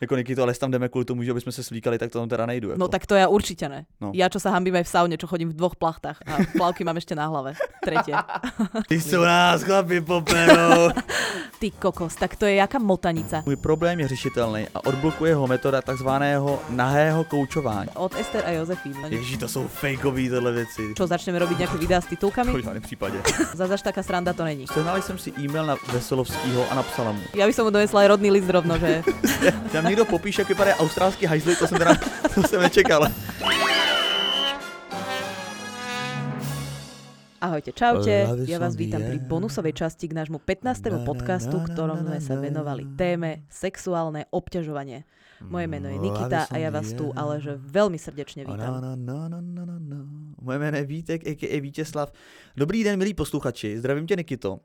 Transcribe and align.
Jako 0.00 0.16
Nikito, 0.16 0.42
ale 0.42 0.54
tam 0.54 0.70
jdeme 0.70 0.88
kvůli 0.88 1.04
tomu, 1.04 1.22
že 1.22 1.34
bychom 1.34 1.52
se 1.52 1.62
slíkali, 1.62 1.98
tak 1.98 2.10
to 2.12 2.18
tam 2.18 2.28
teda 2.28 2.46
nejdu. 2.46 2.68
Jako. 2.68 2.78
No 2.78 2.88
tak 2.88 3.06
to 3.06 3.14
ja 3.16 3.28
určite 3.32 3.64
ne. 3.68 3.88
No. 3.96 4.12
Ja 4.12 4.28
čo 4.28 4.36
sa 4.36 4.52
hambím 4.52 4.76
aj 4.76 4.84
v 4.84 4.92
saune, 4.92 5.16
čo 5.16 5.24
chodím 5.24 5.48
v 5.48 5.56
dvoch 5.56 5.72
plachtách 5.72 6.20
a 6.28 6.44
plavky 6.52 6.84
mám 6.84 7.00
ešte 7.00 7.16
na 7.16 7.24
hlave. 7.32 7.56
Tretie. 7.80 8.12
Ty 8.92 9.00
jsou 9.00 9.24
nás 9.24 9.64
chlapi 9.64 10.00
poperou. 10.04 10.92
Ty 11.60 11.70
kokos, 11.80 12.12
tak 12.14 12.36
to 12.36 12.44
je 12.44 12.54
jaká 12.60 12.78
motanica. 12.78 13.42
Můj 13.46 13.56
problém 13.56 14.00
je 14.00 14.08
řešitelný 14.08 14.68
a 14.74 14.84
odblokuje 14.84 15.34
ho 15.34 15.46
metoda 15.46 15.82
takzvaného 15.82 16.60
nahého 16.68 17.24
koučování. 17.24 17.88
Od 17.96 18.12
Ester 18.20 18.44
a 18.46 18.50
Jozefín. 18.50 18.92
No, 19.02 19.08
Ježiši, 19.08 19.38
to 19.38 19.48
jsou 19.48 19.68
fejkový 19.68 20.28
tyhle 20.28 20.52
věci. 20.52 20.92
čo, 20.96 21.06
začneme 21.08 21.40
robiť 21.40 21.56
nejaké 21.64 21.76
videá 21.80 22.04
s 22.04 22.12
titulkami? 22.12 22.52
V 22.52 22.64
žádném 22.64 22.82
případě. 22.84 23.16
Zas 23.56 23.70
až 23.70 23.82
taká 23.82 24.02
sranda 24.04 24.32
to 24.36 24.44
není. 24.44 24.66
Sehnal 24.68 25.02
jsem 25.02 25.18
si 25.18 25.32
e-mail 25.40 25.66
na 25.66 25.76
Veselovskýho 25.92 26.68
a 26.70 26.74
napsala 26.74 27.12
mu. 27.16 27.24
Ja 27.32 27.48
by 27.48 27.52
som 27.56 27.64
mu 27.64 27.72
donesla 27.72 28.04
rodný 28.12 28.28
list 28.30 28.52
rovno, 28.52 28.76
že 28.76 29.00
Někdo 29.88 30.04
popíše, 30.04 30.40
jak 30.40 30.48
vypadá 30.48 30.76
australský 30.76 31.26
hajzly, 31.26 31.56
to 31.56 31.66
jsem 31.66 31.78
teda 31.78 31.94
to 32.34 32.42
jsem 32.42 32.60
nečekal. 32.60 33.08
Ahojte, 37.36 37.70
čaute. 37.70 38.26
Ja 38.48 38.58
vás 38.58 38.74
vítam 38.74 39.04
pri 39.04 39.20
bonusovej 39.22 39.76
časti 39.76 40.08
k 40.08 40.16
nášmu 40.18 40.40
15. 40.42 40.88
Na, 40.88 40.98
na, 40.98 41.04
podcastu, 41.04 41.60
ktorom 41.62 42.02
sme 42.02 42.18
sa 42.18 42.34
venovali 42.34 42.88
téme 42.96 43.46
sexuálne 43.52 44.26
obťažovanie. 44.32 45.04
Moje 45.44 45.66
meno 45.68 45.86
je 45.92 46.00
Nikita 46.00 46.48
a 46.48 46.56
ja 46.56 46.72
vás 46.72 46.96
tu 46.96 47.12
ale 47.12 47.38
že 47.44 47.60
veľmi 47.60 48.00
srdečne 48.00 48.48
vítam. 48.48 48.80
Moje 50.42 50.58
jméno 50.58 50.76
je 50.76 50.84
Vítek, 50.84 51.26
a.k.a. 51.26 51.60
Vítězslav. 51.60 52.12
Dobrý 52.56 52.84
den, 52.84 52.98
milí 52.98 53.14
posluchači, 53.14 53.78
zdravím 53.78 54.06
tě, 54.06 54.16
Nikito. 54.16 54.52
Uh, 54.52 54.60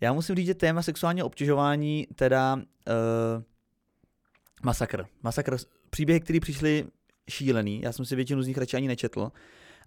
já 0.00 0.12
musím 0.12 0.36
říct, 0.36 0.46
že 0.46 0.54
téma 0.54 0.82
sexuálního 0.82 1.26
obtěžování, 1.26 2.06
teda 2.14 2.56
uh, 2.56 3.42
masakr. 4.62 5.06
Masakr, 5.22 5.56
příběhy, 5.90 6.20
které 6.20 6.40
přišly 6.40 6.86
šílený, 7.30 7.80
já 7.82 7.92
jsem 7.92 8.04
si 8.04 8.16
většinu 8.16 8.42
z 8.42 8.46
nich 8.46 8.58
radši 8.58 8.76
ani 8.76 8.88
nečetl, 8.88 9.32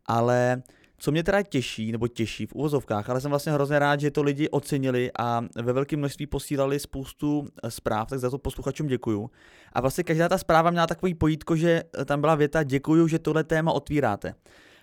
ale 0.06 0.64
co 1.02 1.12
mě 1.12 1.24
teda 1.24 1.42
těší, 1.42 1.92
nebo 1.92 2.08
těší 2.08 2.46
v 2.46 2.54
uvozovkách, 2.54 3.10
ale 3.10 3.22
jsem 3.22 3.30
vlastně 3.30 3.52
hrozně 3.52 3.80
rád, 3.80 4.00
že 4.00 4.12
to 4.12 4.24
lidi 4.24 4.50
ocenili 4.50 5.12
a 5.20 5.42
ve 5.56 5.74
velkém 5.74 6.00
množství 6.00 6.28
posílali 6.28 6.80
spoustu 6.80 7.48
eh, 7.64 7.72
zpráv, 7.72 8.10
tak 8.10 8.20
za 8.20 8.30
to 8.30 8.38
posluchačům 8.38 8.88
děkuju. 8.88 9.30
A 9.74 9.82
vlastně 9.82 10.04
každá 10.04 10.30
ta 10.30 10.38
zpráva 10.38 10.72
měla 10.72 10.88
takový 10.88 11.14
pojítko, 11.14 11.56
že 11.56 11.84
eh, 12.00 12.06
tam 12.06 12.22
byla 12.22 12.36
věta 12.36 12.64
děkuju, 12.64 13.08
že 13.08 13.20
tohle 13.20 13.44
téma 13.44 13.72
otvíráte. 13.72 14.36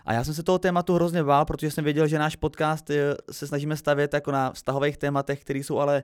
A 0.05 0.13
já 0.13 0.25
jsem 0.25 0.35
se 0.35 0.43
toho 0.43 0.59
tématu 0.59 0.95
hrozně 0.95 1.23
bál, 1.25 1.45
protože 1.45 1.71
jsem 1.71 1.85
věděl, 1.85 2.07
že 2.07 2.19
náš 2.19 2.37
podcast 2.37 2.91
eh, 2.91 3.15
se 3.31 3.47
snažíme 3.47 3.77
stavět 3.77 4.15
jako 4.15 4.33
na 4.33 4.53
vztahových 4.53 4.97
tématech, 4.97 5.41
které 5.41 5.59
jsou 5.59 5.79
ale 5.79 6.03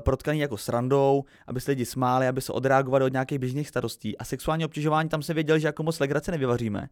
protkaný 0.00 0.38
jako 0.38 0.56
srandou, 0.56 1.24
aby 1.46 1.60
se 1.60 1.70
lidi 1.70 1.84
smáli, 1.84 2.28
aby 2.28 2.40
se 2.40 2.52
odreagovali 2.52 3.04
od 3.04 3.12
nějakých 3.12 3.38
běžných 3.38 3.68
starostí. 3.68 4.18
A 4.18 4.24
sexuální 4.24 4.64
obtěžování 4.64 5.08
tam 5.08 5.22
jsem 5.22 5.34
věděl, 5.34 5.58
že 5.58 5.68
jako 5.68 5.82
moc 5.82 6.00
legrace 6.00 6.30
nevyvaříme. 6.30 6.88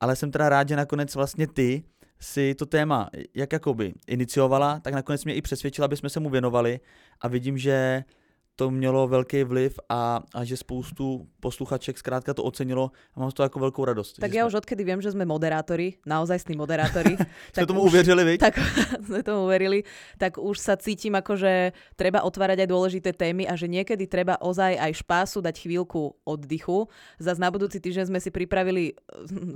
Ale 0.00 0.16
jsem 0.16 0.30
teda 0.30 0.48
rád, 0.48 0.68
že 0.68 0.76
nakonec 0.76 1.14
vlastně 1.14 1.46
ty 1.46 1.82
si 2.20 2.54
to 2.54 2.66
téma 2.66 3.10
jak 3.34 3.52
jakoby 3.52 3.92
iniciovala, 4.06 4.80
tak 4.80 4.94
nakonec 4.94 5.24
mě 5.24 5.34
i 5.34 5.42
přesvědčila, 5.42 5.84
aby 5.84 5.96
jsme 5.96 6.08
se 6.08 6.20
mu 6.20 6.30
věnovali 6.30 6.80
a 7.20 7.28
vidím, 7.28 7.58
že 7.58 8.04
to 8.56 8.70
mělo 8.70 9.08
velký 9.08 9.44
vliv 9.44 9.80
a, 9.88 10.20
a 10.34 10.44
že 10.44 10.56
spoustu 10.56 11.28
posluchaček 11.40 11.98
zkrátka 11.98 12.34
to 12.34 12.44
ocenilo 12.44 12.90
a 13.14 13.20
mám 13.20 13.30
z 13.30 13.34
toho 13.34 13.44
jako 13.44 13.58
velkou 13.58 13.84
radost. 13.84 14.16
Tak 14.16 14.32
ja 14.32 14.42
jsme, 14.42 14.48
už 14.48 14.54
odkedy 14.54 14.84
viem, 14.84 15.00
že 15.04 15.12
sme 15.12 15.28
moderátori, 15.28 16.00
naozajstní 16.06 16.56
moderátori, 16.56 17.16
jsme 17.52 17.66
tomu 17.70 17.84
už, 17.84 17.92
uvěřili, 17.92 18.24
viď? 18.24 18.40
tak 18.40 18.58
sme 19.06 19.22
tomu 19.22 19.44
uverili, 19.44 19.84
tak 20.18 20.40
už 20.40 20.56
sa 20.58 20.74
cítim 20.80 21.14
ako, 21.14 21.36
že 21.36 21.76
treba 22.00 22.24
otvárať 22.24 22.64
aj 22.64 22.68
dôležité 22.72 23.10
témy 23.12 23.44
a 23.44 23.54
že 23.54 23.68
niekedy 23.68 24.08
treba 24.08 24.40
ozaj 24.40 24.80
aj 24.80 24.92
špásu 25.04 25.44
dať 25.44 25.68
chvíľku 25.68 26.16
oddychu. 26.24 26.88
Zas 27.20 27.36
na 27.36 27.52
budúci 27.52 27.76
týždeň 27.76 28.08
sme 28.08 28.20
si 28.24 28.32
pripravili 28.32 28.90
eh, 28.90 28.96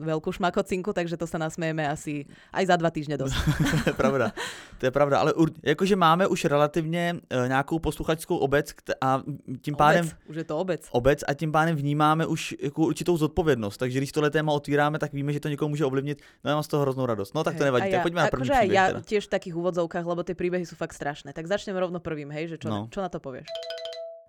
veľkú 0.04 0.28
šmakocinku, 0.28 0.92
takže 0.92 1.16
to 1.16 1.24
sa 1.24 1.40
nasmejeme 1.40 1.88
asi 1.88 2.28
aj 2.52 2.68
za 2.68 2.76
dva 2.76 2.92
týždne 2.92 3.16
dosť. 3.16 3.34
to 3.88 3.90
je 3.90 3.96
pravda. 3.96 4.36
To 4.78 4.84
je 4.86 4.92
pravda, 4.92 5.16
ale 5.24 5.32
ur, 5.32 5.48
jakože 5.64 5.96
máme 5.96 6.28
už 6.28 6.44
relativně 6.44 7.16
uh, 7.16 7.48
nějakou 7.48 7.78
posluchačskou 7.78 8.36
obec 8.36 8.72
a 9.00 9.22
tím 9.62 9.74
pádem 9.76 10.04
Obec, 10.06 10.16
už 10.26 10.36
je 10.36 10.44
to 10.44 10.58
obec. 10.58 10.88
obec 10.90 11.20
a 11.28 11.34
tím 11.34 11.52
pádem 11.52 11.76
vnímáme 11.76 12.26
už 12.26 12.54
jako 12.62 12.82
určitou 12.82 13.16
zodpovědnost. 13.16 13.76
Takže 13.76 13.98
když 13.98 14.12
tohle 14.12 14.30
téma 14.30 14.52
otvíráme, 14.52 14.98
tak 14.98 15.12
víme, 15.12 15.32
že 15.32 15.40
to 15.40 15.48
někoho 15.48 15.68
může 15.68 15.84
ovlivnit. 15.84 16.22
No 16.44 16.50
já 16.50 16.56
mám 16.56 16.62
z 16.62 16.68
toho 16.68 16.82
hroznou 16.82 17.06
radost. 17.06 17.34
No 17.34 17.44
tak 17.44 17.54
to 17.54 17.62
Hej, 17.62 17.66
nevadí, 17.66 17.88
a 17.88 17.90
tak 17.92 18.02
pojďme 18.02 18.22
na 18.22 18.28
první 18.28 18.48
příběh. 18.50 18.70
ja 18.72 18.86
teda. 18.86 19.00
tiež 19.00 19.24
v 19.26 19.30
takých 19.30 19.54
úvodzovkách, 19.56 20.04
lebo 20.06 20.22
tie 20.22 20.34
príbehy 20.34 20.64
sú 20.66 20.74
fakt 20.76 20.92
strašné. 20.94 21.32
Tak 21.32 21.46
začnem 21.46 21.76
rovno 21.76 22.00
prvým, 22.00 22.30
hej, 22.30 22.48
že 22.48 22.56
čo, 22.58 22.68
No. 22.70 22.88
čo 22.90 23.00
na 23.02 23.08
to 23.08 23.20
povieš? 23.20 23.46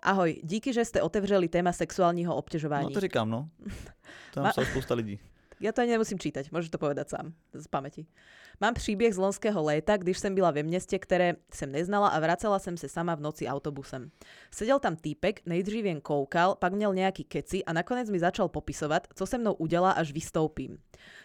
Ahoj, 0.01 0.41
díky, 0.43 0.73
že 0.73 0.85
ste 0.85 1.01
otevřeli 1.01 1.47
téma 1.47 1.71
sexuálního 1.73 2.33
No 2.33 2.37
obťažování. 2.41 2.93
to 2.93 2.99
říkám, 2.99 3.29
no. 3.29 3.49
To 4.33 4.39
nám 4.39 4.49
Ma- 4.49 4.51
psala 4.51 4.67
spousta 4.67 4.93
lidí. 4.95 5.19
Ja 5.61 5.69
to 5.71 5.85
ani 5.85 5.93
nemusím 5.93 6.17
čítať, 6.17 6.49
môžeš 6.49 6.73
to 6.73 6.81
povedať 6.81 7.13
sám, 7.13 7.37
z 7.53 7.67
pamäti. 7.69 8.09
Mám 8.57 8.73
příběh 8.73 9.13
z 9.13 9.17
loňského 9.17 9.61
léta, 9.63 9.97
když 9.97 10.17
jsem 10.17 10.35
byla 10.35 10.51
ve 10.51 10.63
městě, 10.63 10.99
které 10.99 11.35
jsem 11.53 11.71
neznala 11.71 12.07
a 12.07 12.19
vracela 12.19 12.59
jsem 12.59 12.77
se 12.77 12.89
sama 12.89 13.15
v 13.15 13.21
noci 13.21 13.47
autobusem. 13.47 14.11
Seděl 14.53 14.79
tam 14.79 14.95
týpek, 14.95 15.45
nejdřív 15.45 15.85
jen 15.85 16.01
koukal, 16.01 16.55
pak 16.55 16.73
měl 16.73 16.93
nějaký 16.93 17.23
keci 17.23 17.65
a 17.65 17.73
nakonec 17.73 18.09
mi 18.09 18.19
začal 18.19 18.49
popisovat, 18.49 19.07
co 19.15 19.25
se 19.25 19.37
mnou 19.37 19.53
udělá, 19.53 19.91
až 19.91 20.11
vystoupím. 20.11 20.77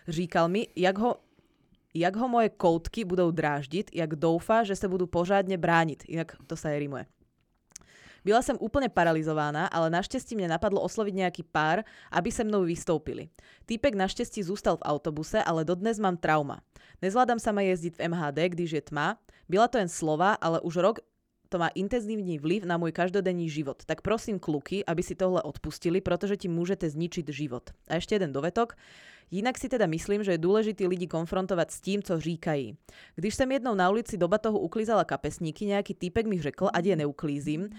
Říkal 0.09 0.49
mi, 0.49 0.69
jak 0.77 0.99
ho 0.99 1.17
jak 1.97 2.17
ho 2.17 2.29
moje 2.29 2.49
koutky 2.49 3.05
budou 3.05 3.31
dráždit, 3.31 3.91
jak 3.95 4.17
doufá, 4.17 4.65
že 4.65 4.77
se 4.77 4.89
budu 4.89 5.07
pořádně 5.07 5.59
bránit, 5.59 6.05
jinak 6.09 6.37
to 6.47 6.57
sa 6.57 6.69
aj 6.69 6.79
rimuje. 6.79 7.07
Byla 8.27 8.43
jsem 8.43 8.57
úplně 8.61 8.89
paralizována, 8.89 9.67
ale 9.67 9.91
naštěstí 9.91 10.37
mě 10.37 10.49
napadlo 10.49 10.81
oslovit 10.81 11.15
nějaký 11.15 11.43
pár, 11.43 11.85
aby 12.11 12.33
se 12.33 12.45
mnou 12.45 12.63
vystoupili. 12.63 13.29
Týpek 13.67 13.95
naštěstí 13.95 14.43
zůstal 14.43 14.77
v 14.77 14.83
autobuse, 14.83 15.43
ale 15.43 15.65
dodnes 15.65 15.99
mám 15.99 16.17
trauma. 16.17 16.61
Nezvládám 17.03 17.39
sama 17.39 17.61
jezdit 17.61 17.97
v 17.99 18.09
MHD, 18.09 18.39
když 18.49 18.71
je 18.71 18.81
tma. 18.81 19.19
Byla 19.49 19.69
to 19.69 19.79
jen 19.79 19.89
slova, 19.89 20.33
ale 20.35 20.61
už 20.61 20.77
rok 20.77 20.99
to 21.49 21.59
má 21.59 21.69
intenzívny 21.79 22.39
vliv 22.39 22.67
na 22.67 22.75
môj 22.75 22.91
každodenní 22.91 23.47
život. 23.47 23.87
Tak 23.87 24.03
prosím 24.03 24.43
kluky, 24.43 24.83
aby 24.85 25.03
si 25.03 25.15
tohle 25.15 25.43
odpustili, 25.43 26.01
protože 26.01 26.37
ti 26.37 26.49
můžete 26.49 26.91
zničiť 26.91 27.29
život. 27.31 27.71
A 27.89 28.03
ešte 28.03 28.19
jeden 28.19 28.35
dovetok. 28.35 28.75
Jinak 29.31 29.59
si 29.59 29.69
teda 29.69 29.87
myslím, 29.87 30.23
že 30.23 30.33
je 30.33 30.39
důležité 30.39 30.87
lidi 30.87 31.07
konfrontovat 31.07 31.71
s 31.71 31.81
tím, 31.81 32.03
co 32.03 32.21
říkají. 32.21 32.77
Když 33.15 33.35
jsem 33.35 33.53
jednou 33.53 33.75
na 33.75 33.91
ulici 33.91 34.17
do 34.17 34.29
batohu 34.29 34.59
uklízala 34.59 35.05
kapesníky, 35.05 35.67
nějaký 35.67 35.95
týpek 35.95 36.27
mi 36.27 36.43
řekl, 36.43 36.69
ať 36.73 36.85
je 36.85 36.97
neuklízím, 36.97 37.71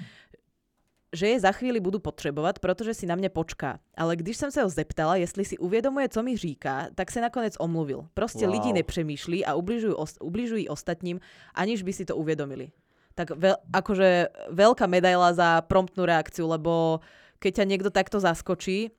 že 1.14 1.28
je 1.28 1.40
za 1.40 1.52
chvíli 1.52 1.80
budu 1.80 2.00
potřebovat, 2.00 2.60
protože 2.60 2.94
si 2.94 3.06
na 3.06 3.16
mě 3.16 3.30
počká. 3.30 3.80
Ale 3.98 4.16
když 4.16 4.38
jsem 4.38 4.52
se 4.52 4.64
ho 4.64 4.70
zeptala, 4.70 5.16
jestli 5.16 5.46
si 5.46 5.58
uvědomuje, 5.58 6.10
co 6.10 6.24
mi 6.24 6.38
říká, 6.38 6.88
tak 6.96 7.12
se 7.12 7.22
nakonec 7.22 7.54
omluvil. 7.60 8.08
Prostě 8.14 8.48
Wow. 8.48 8.54
lidi 8.54 8.74
nepřemýšlí 8.74 9.46
a 9.46 9.56
ubližují, 9.56 9.96
ubližují 10.22 10.70
ostatním, 10.70 11.20
aniž 11.56 11.84
by 11.84 11.94
si 11.94 12.06
to 12.06 12.16
uvědomili. 12.16 12.72
Tak 13.18 13.34
veľ, 13.34 13.56
akože 13.74 14.10
veľká 14.54 14.86
medaila 14.86 15.34
za 15.34 15.66
promptnú 15.66 16.06
reakciu, 16.06 16.46
lebo 16.46 17.02
keď 17.42 17.52
ťa 17.62 17.66
niekto 17.66 17.90
takto 17.90 18.22
zaskočí, 18.22 18.94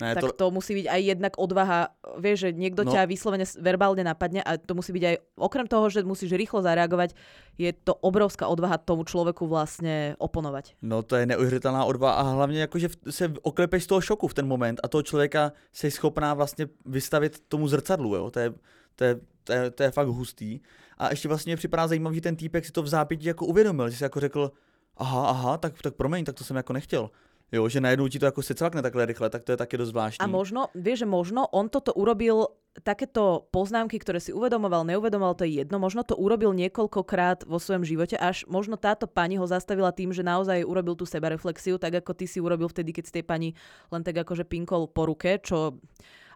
Ne, 0.00 0.14
tak 0.16 0.22
to, 0.22 0.32
to 0.32 0.46
musí 0.50 0.74
byť 0.74 0.86
aj 0.88 1.00
jednak 1.04 1.32
odvaha, 1.36 1.92
vieš, 2.16 2.38
že 2.40 2.48
niekto 2.56 2.82
No. 2.84 2.92
ťa 2.92 3.04
vyslovene 3.04 3.44
verbálne 3.60 4.00
napadne 4.00 4.40
a 4.40 4.56
to 4.56 4.72
musí 4.74 4.92
byť 4.92 5.04
aj, 5.04 5.16
okrem 5.36 5.66
toho, 5.68 5.86
že 5.92 6.00
musíš 6.02 6.32
rýchlo 6.32 6.64
zareagovať, 6.64 7.12
je 7.60 7.68
to 7.72 7.92
obrovská 8.00 8.48
odvaha 8.48 8.80
tomu 8.80 9.04
človeku 9.04 9.44
vlastne 9.44 10.16
oponovať. 10.18 10.80
no 10.82 11.02
to 11.04 11.16
je 11.16 11.26
neuvěřitelná 11.26 11.84
odvaha 11.84 12.14
a 12.14 12.22
hlavně 12.22 12.60
jako, 12.60 12.78
že 12.78 12.88
v- 12.88 12.96
se 13.12 13.32
oklepeš 13.42 13.84
z 13.84 13.86
toho 13.86 14.00
šoku 14.00 14.28
v 14.28 14.34
ten 14.34 14.46
moment 14.48 14.80
a 14.82 14.88
toho 14.88 15.02
člověka 15.02 15.52
jsi 15.72 15.90
schopná 15.90 16.34
vlastně 16.34 16.66
vystavit 16.86 17.40
tomu 17.48 17.68
zrcadlu, 17.68 18.14
jo. 18.16 18.30
To 18.30 18.38
je, 18.40 18.52
to 18.96 19.04
je, 19.04 19.20
to 19.44 19.52
je, 19.52 19.70
to 19.70 19.82
je 19.82 19.90
fakt 19.90 20.08
hustý. 20.08 20.60
A 20.98 21.10
ještě 21.10 21.28
vlastně 21.28 21.56
připadá 21.56 21.88
zajímavý, 21.88 22.14
že 22.16 22.20
ten 22.20 22.36
týpek 22.36 22.64
si 22.64 22.72
to 22.72 22.82
v 22.82 22.88
zápětí 22.88 23.26
jako 23.26 23.46
uvědomil, 23.46 23.90
že 23.90 23.96
si 23.96 24.04
jako 24.04 24.20
řekl, 24.20 24.50
aha, 24.96 25.26
aha, 25.28 25.56
tak, 25.58 25.82
tak 25.82 25.94
promiň, 25.94 26.24
tak 26.24 26.34
to 26.34 26.44
jsem 26.44 26.56
jako 26.56 26.72
nechtěl. 26.72 27.10
Jo, 27.52 27.68
že 27.68 27.80
najednou 27.80 28.08
ti 28.08 28.18
to 28.18 28.26
jako 28.26 28.42
se 28.42 28.54
cvakne 28.54 28.82
takhle 28.82 29.06
rychle, 29.06 29.30
tak 29.30 29.44
to 29.44 29.52
je 29.52 29.56
taky 29.56 29.76
dost 29.76 29.88
zvláštní. 29.88 30.22
A 30.22 30.26
možno, 30.26 30.70
vieš, 30.74 31.02
že 31.02 31.06
možno 31.06 31.50
on 31.50 31.66
toto 31.68 31.90
urobil, 31.92 32.46
takéto 32.86 33.50
poznámky, 33.50 33.98
ktoré 33.98 34.22
si 34.22 34.30
uvedomoval, 34.30 34.86
neuvedomoval, 34.86 35.34
to 35.34 35.42
je 35.42 35.58
jedno, 35.58 35.82
možno 35.82 36.06
to 36.06 36.14
urobil 36.14 36.54
niekoľkokrát 36.54 37.42
vo 37.42 37.58
svojom 37.58 37.82
živote, 37.82 38.14
až 38.14 38.46
možno 38.46 38.78
táto 38.78 39.10
pani 39.10 39.34
ho 39.34 39.46
zastavila 39.50 39.90
tým, 39.90 40.14
že 40.14 40.22
naozaj 40.22 40.62
urobil 40.62 40.94
tú 40.94 41.02
sebareflexiu, 41.02 41.82
tak 41.82 41.98
ako 41.98 42.14
ty 42.14 42.30
si 42.30 42.38
urobil 42.38 42.70
vtedy, 42.70 42.94
keď 42.94 43.04
si 43.10 43.12
tej 43.18 43.26
pani 43.26 43.48
len 43.90 44.06
tak 44.06 44.22
akože 44.22 44.46
pinkol 44.46 44.86
po 44.86 45.10
ruke, 45.10 45.42
čo 45.42 45.82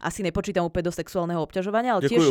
asi 0.02 0.20
nepočítam 0.26 0.66
úplne 0.66 0.90
do 0.90 0.92
sexuálneho 0.92 1.40
obťažovania, 1.40 1.96
ale 1.96 2.02
Děkuju. 2.04 2.18
tiež, 2.18 2.26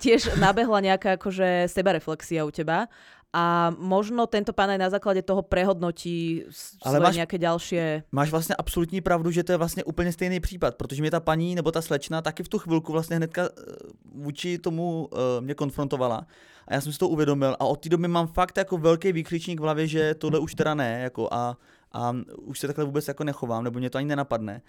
tiež 0.00 0.20
nabehla 0.40 0.80
nejaká 0.80 1.20
akože 1.20 1.68
sebareflexia 1.68 2.42
u 2.42 2.50
teba 2.50 2.88
a 3.32 3.72
možno 3.80 4.28
tento 4.28 4.52
pán 4.52 4.68
aj 4.76 4.78
na 4.78 4.90
základe 4.92 5.24
toho 5.24 5.40
prehodnotí 5.40 6.44
Ale 6.84 7.00
máš- 7.00 7.16
nejaké 7.16 7.40
ďalšie... 7.40 8.04
Máš 8.12 8.30
vlastně 8.30 8.54
absolutní 8.54 9.00
pravdu, 9.00 9.30
že 9.30 9.44
to 9.44 9.52
je 9.52 9.58
vlastně 9.58 9.84
úplně 9.84 10.12
stejný 10.12 10.40
případ, 10.40 10.74
protože 10.74 11.02
mě 11.02 11.10
ta 11.10 11.20
paní 11.20 11.54
nebo 11.54 11.72
ta 11.72 11.82
slečna 11.82 12.22
taky 12.22 12.42
v 12.42 12.48
tu 12.48 12.58
chvilku 12.58 12.92
vlastně 12.92 13.16
hnedka 13.16 13.42
eh, 13.42 13.72
vůči 14.14 14.58
tomu 14.58 15.08
uh, 15.12 15.18
mě 15.40 15.54
konfrontovala 15.54 16.26
a 16.68 16.74
já 16.74 16.80
jsem 16.80 16.92
si 16.92 16.98
to 16.98 17.08
uvědomil 17.08 17.56
a 17.60 17.64
od 17.64 17.80
té 17.80 17.88
doby 17.88 18.08
mám 18.08 18.26
fakt 18.26 18.56
jako 18.56 18.78
velký 18.78 19.12
výkřičník 19.12 19.60
v 19.60 19.62
hlavě, 19.62 19.86
že 19.86 20.14
tohle 20.14 20.38
už 20.38 20.54
teda 20.54 20.74
ne 20.74 21.00
jako 21.02 21.28
a, 21.32 21.56
a 21.92 22.16
už 22.36 22.58
se 22.58 22.66
takhle 22.66 22.84
vůbec 22.84 23.08
jako 23.08 23.24
nechovám, 23.24 23.64
nebo 23.64 23.78
mě 23.78 23.90
to 23.90 23.98
ani 23.98 24.08
nenapadne. 24.08 24.62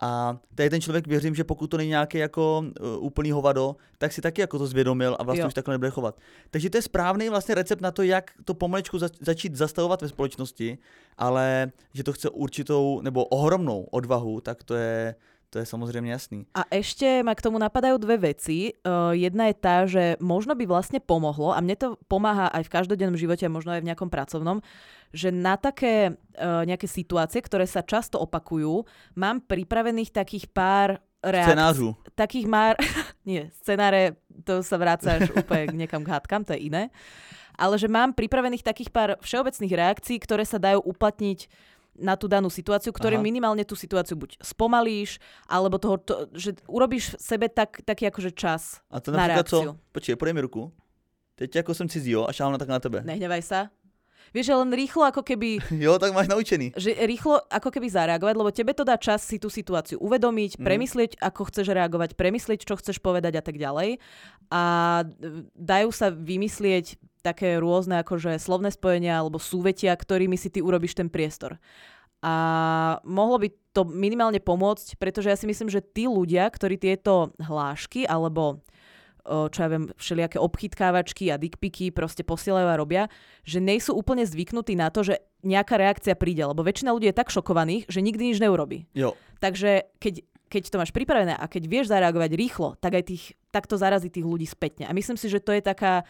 A 0.00 0.38
tady 0.54 0.70
ten 0.70 0.80
člověk 0.80 1.06
věřím, 1.06 1.34
že 1.34 1.44
pokud 1.44 1.66
to 1.66 1.76
není 1.76 1.88
nějaký 1.88 2.18
jako 2.18 2.64
uh, 2.80 3.04
úplný 3.04 3.30
hovado, 3.30 3.76
tak 3.98 4.12
si 4.12 4.20
taky 4.20 4.40
jako 4.40 4.58
to 4.58 4.66
zvědomil 4.66 5.16
a 5.18 5.22
vlastně 5.22 5.42
Jo. 5.42 5.46
už 5.48 5.54
takhle 5.54 5.74
nebude 5.74 5.90
chovat. 5.90 6.18
Takže 6.50 6.70
to 6.70 6.78
je 6.78 6.82
správný 6.82 7.28
vlastně 7.28 7.54
recept 7.54 7.80
na 7.80 7.90
to, 7.90 8.02
jak 8.02 8.30
to 8.44 8.54
pomalečku 8.54 8.98
zač- 8.98 9.18
začít 9.20 9.56
zastavovat 9.56 10.02
ve 10.02 10.08
společnosti, 10.08 10.78
ale 11.18 11.72
že 11.94 12.04
to 12.04 12.12
chce 12.12 12.30
určitou 12.30 13.00
nebo 13.00 13.24
ohromnou 13.24 13.82
odvahu, 13.90 14.40
tak 14.40 14.62
to 14.64 14.74
je, 14.74 15.14
to 15.50 15.58
je 15.58 15.66
samozřejmě 15.66 16.10
jasný. 16.10 16.46
A 16.54 16.64
ešte 16.70 17.22
ma 17.22 17.34
k 17.34 17.42
tomu 17.42 17.58
napadajú 17.58 17.96
dve 17.98 18.16
veci. 18.32 18.72
Uh, 18.84 19.16
jedna 19.16 19.48
je 19.48 19.56
tá, 19.56 19.76
že 19.88 20.20
možno 20.20 20.52
by 20.52 20.68
vlastne 20.68 21.00
pomohlo, 21.00 21.56
a 21.56 21.60
mne 21.64 21.76
to 21.76 21.88
pomáha 22.08 22.52
aj 22.52 22.68
v 22.68 22.72
každodennom 22.72 23.16
živote, 23.16 23.48
a 23.48 23.52
možno 23.52 23.72
aj 23.72 23.80
v 23.80 23.88
nejakom 23.88 24.12
pracovnom, 24.12 24.60
že 25.12 25.32
na 25.32 25.56
také 25.56 26.12
uh, 26.12 26.68
nejaké 26.68 26.84
situácie, 26.84 27.40
ktoré 27.40 27.64
sa 27.64 27.80
často 27.80 28.20
opakujú, 28.20 28.84
mám 29.16 29.40
pripravených 29.40 30.12
takých 30.12 30.52
pár 30.52 31.00
reakcií. 31.24 31.52
Scénářů. 31.52 31.96
Takých 32.14 32.46
már... 32.46 32.76
Nie, 33.28 33.52
scenáre, 33.52 34.16
to 34.44 34.64
sa 34.64 34.76
vrácaš 34.80 35.28
úplne 35.36 35.76
niekam 35.76 36.04
k 36.04 36.12
hádkam, 36.12 36.44
to 36.44 36.56
je 36.56 36.72
iné. 36.72 36.88
Ale 37.58 37.74
že 37.76 37.90
mám 37.90 38.14
pripravených 38.14 38.62
takých 38.62 38.88
pár 38.88 39.18
všeobecných 39.20 39.74
reakcií, 39.74 40.16
ktoré 40.22 40.46
sa 40.46 40.62
dajú 40.62 40.80
uplatniť 40.80 41.50
na 41.98 42.14
tú 42.14 42.26
danú 42.26 42.46
situáciu, 42.46 42.90
ktoré 42.90 43.18
Aha. 43.18 43.22
minimálne 43.22 43.62
tú 43.62 43.74
situáciu 43.74 44.14
buď 44.14 44.38
spomalíš, 44.38 45.18
alebo 45.44 45.76
toho, 45.76 45.98
to, 45.98 46.14
že 46.32 46.54
urobíš 46.64 47.18
sebe 47.18 47.50
tak, 47.50 47.82
taký 47.82 48.06
akože 48.06 48.30
čas. 48.32 48.78
A 48.88 49.02
to 49.02 49.10
Na 49.10 49.26
reakciu. 49.26 49.74
co? 49.74 49.82
Počkej, 49.92 50.16
podej 50.16 50.34
mi 50.34 50.40
ruku. 50.40 50.70
Teď 51.34 51.56
jako 51.56 51.74
jsem 51.74 51.88
cizího 51.88 52.28
a 52.28 52.32
šáhnu 52.32 52.58
tak 52.58 52.68
na 52.68 52.78
tebe. 52.80 53.02
Nehnevaj 53.02 53.42
sa. 53.42 53.60
Vieš, 54.28 54.52
že 54.52 54.60
len 54.60 54.68
rýchlo 54.76 55.08
ako 55.08 55.22
keby 55.24 55.56
Jo, 55.88 55.96
tak 55.96 56.12
máš 56.12 56.28
naučený. 56.28 56.76
že 56.76 56.92
rýchlo 57.00 57.40
ako 57.48 57.70
keby 57.72 57.88
zareagovať, 57.88 58.34
lebo 58.36 58.50
tebe 58.52 58.76
to 58.76 58.84
dá 58.84 59.00
čas 59.00 59.24
si 59.24 59.40
tú 59.40 59.48
situáciu 59.48 59.96
uvedomiť, 59.98 60.60
Mhm. 60.60 60.64
premyslieť, 60.66 61.10
ako 61.16 61.48
chceš 61.48 61.72
reagovať, 61.72 62.12
premyslieť, 62.12 62.60
čo 62.60 62.76
chceš 62.76 63.00
povedať 63.00 63.38
a 63.38 63.42
tak 63.42 63.56
ďalej. 63.56 63.96
A 64.52 64.62
e, 65.00 65.04
dajú 65.54 65.88
sa 65.90 66.12
vymyslieť 66.12 67.00
také 67.20 67.58
rôzne 67.58 68.00
akože 68.02 68.38
slovné 68.38 68.72
spojenia 68.72 69.20
alebo 69.20 69.42
súvetia, 69.42 69.94
ktorými 69.94 70.38
si 70.38 70.48
ty 70.48 70.62
urobíš 70.64 70.98
ten 70.98 71.10
priestor. 71.12 71.58
A 72.18 72.34
mohlo 73.06 73.38
by 73.38 73.48
to 73.70 73.86
minimálne 73.86 74.42
pomôcť, 74.42 74.98
pretože 74.98 75.30
ja 75.30 75.38
si 75.38 75.46
myslím, 75.46 75.70
že 75.70 75.84
tí 75.84 76.10
ľudia, 76.10 76.50
ktorí 76.50 76.74
tieto 76.74 77.30
hlášky 77.38 78.06
alebo 78.06 78.62
čo 79.28 79.58
ja 79.60 79.68
viem, 79.68 79.92
všelijaké 79.92 80.40
obchytkávačky 80.40 81.28
a 81.28 81.36
dickpiky 81.36 81.92
proste 81.92 82.24
posielajú 82.24 82.64
a 82.64 82.80
robia, 82.80 83.02
že 83.44 83.60
nejsú 83.60 83.92
úplne 83.92 84.24
zvyknutí 84.24 84.72
na 84.72 84.88
to, 84.88 85.04
že 85.04 85.20
nejaká 85.44 85.76
reakcia 85.76 86.16
príde, 86.16 86.48
lebo 86.48 86.64
väčšina 86.64 86.96
ľudí 86.96 87.12
je 87.12 87.18
tak 87.20 87.28
šokovaných, 87.28 87.92
že 87.92 88.00
nikdy 88.00 88.32
nič 88.32 88.40
neurobí. 88.40 88.88
Jo, 88.96 89.12
Takže 89.38 89.86
keď, 90.02 90.26
keď 90.48 90.72
to 90.72 90.80
máš 90.80 90.92
pripravené 90.96 91.36
a 91.36 91.44
keď 91.44 91.62
vieš 91.68 91.92
zareagovať 91.92 92.30
rýchlo, 92.34 92.74
tak 92.80 92.98
aj 92.98 93.04
tých, 93.12 93.24
tak 93.52 93.68
to 93.68 93.76
zarazí 93.76 94.08
tých 94.08 94.24
ľudí 94.24 94.48
spätne. 94.48 94.88
A 94.88 94.96
myslím 94.96 95.20
si, 95.20 95.28
že 95.28 95.44
to 95.44 95.52
je 95.52 95.60
taká, 95.60 96.08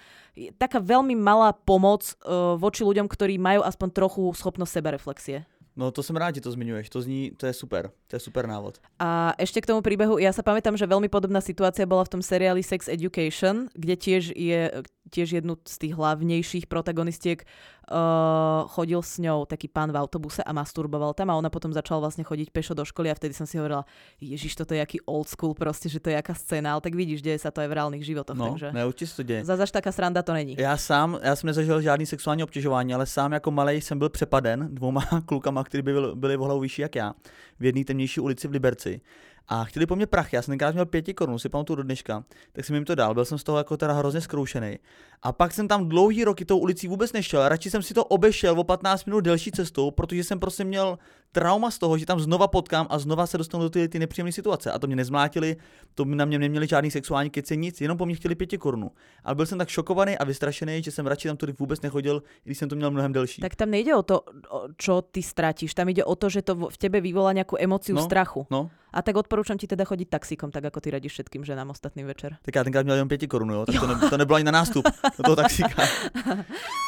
taká 0.57 0.79
veľmi 0.79 1.19
malá 1.19 1.53
pomoc 1.53 2.15
uh, 2.23 2.55
voči 2.55 2.87
ľuďom, 2.87 3.11
ktorí 3.11 3.37
majú 3.37 3.67
aspoň 3.67 3.89
trochu 3.91 4.23
schopnosť 4.33 4.73
sebareflexie. 4.79 5.39
no 5.79 5.91
to 5.91 6.03
jsem 6.03 6.17
rád, 6.17 6.35
že 6.35 6.41
to 6.41 6.51
zmiňuješ. 6.53 6.91
To 6.91 7.03
zní, 7.03 7.31
to 7.39 7.47
je 7.47 7.55
super. 7.55 7.91
To 8.11 8.17
je 8.17 8.21
super 8.21 8.51
návod. 8.51 8.83
A 8.99 9.31
ešte 9.39 9.63
k 9.63 9.71
tomu 9.71 9.79
príbehu, 9.79 10.19
ja 10.19 10.35
sa 10.35 10.43
pamätám, 10.43 10.75
že 10.75 10.91
veľmi 10.91 11.07
podobná 11.07 11.39
situácia 11.39 11.87
bola 11.87 12.03
v 12.03 12.19
tom 12.19 12.23
seriáli 12.23 12.67
Sex 12.67 12.91
Education, 12.91 13.71
kde 13.79 13.95
tiež 13.95 14.35
je 14.35 14.83
tiež 15.09 15.41
jednu 15.41 15.57
z 15.65 15.77
tých 15.79 15.95
hlavnejších 15.97 16.67
protagonistiek 16.69 17.47
uh, 17.91 18.69
chodil 18.69 19.03
s 19.03 19.19
ňou 19.19 19.45
taký 19.45 19.69
pán 19.69 19.93
v 19.93 19.97
autobuse 19.97 20.45
a 20.45 20.53
masturboval 20.53 21.15
tam 21.15 21.31
a 21.31 21.37
ona 21.37 21.51
potom 21.51 21.73
začala 21.73 22.01
vlastne 22.05 22.25
chodiť 22.25 22.49
pešo 22.53 22.75
do 22.77 22.85
školy 22.85 23.11
a 23.11 23.15
vtedy 23.17 23.35
som 23.35 23.47
si 23.49 23.57
hovorila, 23.59 23.85
ježiš, 24.21 24.55
toto 24.57 24.75
je 24.75 24.81
aký 24.81 24.99
old 25.09 25.29
school 25.29 25.55
proste, 25.55 25.89
že 25.89 26.01
to 26.01 26.11
je 26.11 26.17
jaká 26.21 26.35
scéna, 26.35 26.73
ale 26.73 26.81
tak 26.81 26.95
vidíš, 26.95 27.23
deje 27.23 27.39
sa 27.39 27.51
to 27.51 27.61
aj 27.61 27.69
v 27.69 27.73
reálnych 27.75 28.05
životoch, 28.05 28.37
No, 28.37 28.49
takže 28.53 28.73
ne, 28.73 28.87
určitě 28.87 29.07
se 29.07 29.17
to 29.17 29.23
děje. 29.23 29.45
zase 29.45 29.63
až 29.63 29.71
taká 29.71 29.93
sranda 29.93 30.23
to 30.23 30.33
není. 30.33 30.57
Já 30.59 30.77
sám, 30.77 31.19
já 31.23 31.37
jsem 31.37 31.47
nezažil 31.47 31.81
žádný 31.81 32.07
sexuální 32.07 32.43
obtěžování, 32.43 32.95
ale 32.95 33.07
sám 33.07 33.33
jako 33.33 33.51
malej 33.51 33.81
jsem 33.81 33.99
byl 33.99 34.09
přepaden 34.09 34.69
dvouma 34.75 35.03
klukama, 35.27 35.65
kteří 35.65 35.83
by 35.83 35.93
byli, 35.93 36.17
byli 36.17 36.37
o 36.37 36.45
hlavu 36.45 36.61
vyšší 36.61 36.83
jak 36.83 36.97
já, 36.97 37.15
v 37.61 37.65
jedné 37.65 37.85
temnější 37.85 38.21
ulici 38.21 38.49
v 38.49 38.51
Liberci. 38.51 39.01
A 39.49 39.65
chtěli 39.65 39.87
po 39.87 39.97
mně 39.97 40.07
prachy, 40.07 40.37
já 40.37 40.43
jsem 40.43 40.53
tenkrát 40.53 40.75
měl 40.75 40.87
pěti 40.87 41.15
korun, 41.15 41.39
si 41.39 41.49
pamatuju 41.49 41.77
do 41.77 41.83
dneška, 41.83 42.25
tak 42.53 42.65
jsem 42.65 42.75
jim 42.75 42.85
to 42.85 42.95
dal, 42.95 43.15
byl 43.15 43.25
jsem 43.25 43.39
z 43.39 43.45
toho 43.45 43.59
jako 43.59 43.77
teda 43.77 43.93
hrozně 43.93 44.21
zkroušený. 44.21 44.79
A 45.23 45.33
pak 45.33 45.53
jsem 45.53 45.69
tam 45.69 45.89
dlouhý 45.89 46.25
roky 46.25 46.45
tou 46.45 46.59
ulicí 46.59 46.89
vůbec 46.89 47.13
nešel, 47.13 47.49
radši 47.49 47.71
jsem 47.71 47.83
si 47.83 47.95
to 47.95 48.05
obešel 48.05 48.61
o 48.61 48.65
15 48.65 49.05
minut 49.05 49.21
delší 49.21 49.51
cestou, 49.51 49.91
protože 49.91 50.25
jsem 50.25 50.41
prostě 50.41 50.65
měl 50.65 50.99
trauma 51.33 51.71
z 51.71 51.79
toho, 51.79 51.99
že 51.99 52.07
tam 52.07 52.21
znova 52.21 52.47
potkám 52.49 52.87
a 52.91 52.99
znova 52.99 53.27
se 53.27 53.39
dostanu 53.39 53.63
do 53.63 53.71
ty, 53.71 53.89
ty 53.89 53.99
nepříjemné 53.99 54.33
situace. 54.33 54.73
A 54.73 54.79
to 54.79 54.87
mě 54.87 54.97
nezmlátili, 54.97 55.57
to 55.95 56.05
na 56.05 56.25
mě 56.25 56.39
neměli 56.39 56.67
žádný 56.67 56.91
sexuální 56.91 57.31
keci, 57.31 57.57
nic, 57.57 57.81
jenom 57.81 57.99
po 57.99 58.07
mně 58.07 58.15
chtěli 58.15 58.35
pěti 58.35 58.59
korunu. 58.59 58.91
Ale 59.25 59.35
byl 59.35 59.47
jsem 59.47 59.59
tak 59.59 59.69
šokovaný 59.69 60.19
a 60.19 60.25
vystrašený, 60.25 60.83
že 60.83 60.91
jsem 60.91 61.07
radši 61.07 61.29
tam 61.29 61.37
tudy 61.37 61.53
vůbec 61.53 61.81
nechodil, 61.81 62.23
i 62.45 62.49
když 62.49 62.59
jsem 62.59 62.69
to 62.69 62.77
měl 62.77 62.91
mnohem 62.91 63.13
delší. 63.13 63.41
Tak 63.43 63.57
tam 63.57 63.71
nejde 63.71 63.97
o 63.97 64.03
to, 64.03 64.21
o 64.49 64.69
čo 64.77 65.03
ty 65.03 65.23
stratíš, 65.23 65.75
tam 65.75 65.89
ide 65.89 66.05
o 66.05 66.17
to, 66.17 66.29
že 66.29 66.43
to 66.43 66.55
v 66.71 66.77
tebe 66.79 67.01
vyvolá 67.01 67.33
nejakú 67.37 67.57
emóciu 67.61 67.95
No. 67.95 68.03
strachu. 68.03 68.47
No, 68.51 68.71
A 68.89 69.03
tak 69.05 69.21
odporúčam 69.21 69.61
ti 69.61 69.69
teda 69.69 69.85
chodiť 69.85 70.09
taxíkom, 70.09 70.49
tak 70.49 70.65
ako 70.65 70.81
ty 70.81 70.89
radíš 70.91 71.13
všetkým 71.13 71.45
ženám 71.45 71.71
ostatný 71.71 72.05
večer. 72.09 72.37
tak 72.43 72.55
já 72.55 72.65
tenkrát 72.65 72.83
měl 72.83 72.95
jenom 72.97 73.09
pěti 73.09 73.29
korun, 73.29 73.51
jo, 73.51 73.67
tak 73.67 73.81
to, 73.81 73.87
ne, 73.87 74.11
to 74.11 74.17
nebylo 74.17 74.37
ani 74.37 74.45
na 74.45 74.53
nástup 74.53 74.85
do 75.19 75.23
toho 75.23 75.37
taxíka. 75.37 75.83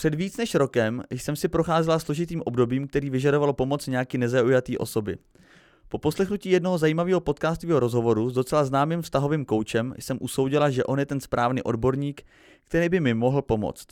Před 0.00 0.14
víc 0.14 0.36
než 0.36 0.54
rokem 0.54 1.02
jsem 1.10 1.36
si 1.36 1.48
procházela 1.48 1.98
složitým 1.98 2.42
obdobím, 2.46 2.86
který 2.88 3.10
vyžadovalo 3.10 3.52
pomoc 3.52 3.86
nějaký 3.86 4.18
nezaujatý 4.18 4.78
osoby. 4.78 5.16
Po 5.88 5.98
poslechnutí 5.98 6.50
jednoho 6.50 6.78
zajímavého 6.78 7.20
podcastového 7.20 7.80
rozhovoru 7.80 8.30
s 8.30 8.32
docela 8.32 8.64
známým 8.64 9.02
vztahovým 9.02 9.44
koučem 9.44 9.94
jsem 9.98 10.18
usoudila, 10.20 10.70
že 10.70 10.84
on 10.84 10.98
je 10.98 11.06
ten 11.06 11.20
správný 11.20 11.62
odborník, 11.62 12.22
který 12.64 12.88
by 12.88 13.00
mi 13.00 13.14
mohl 13.14 13.42
pomoct. 13.42 13.86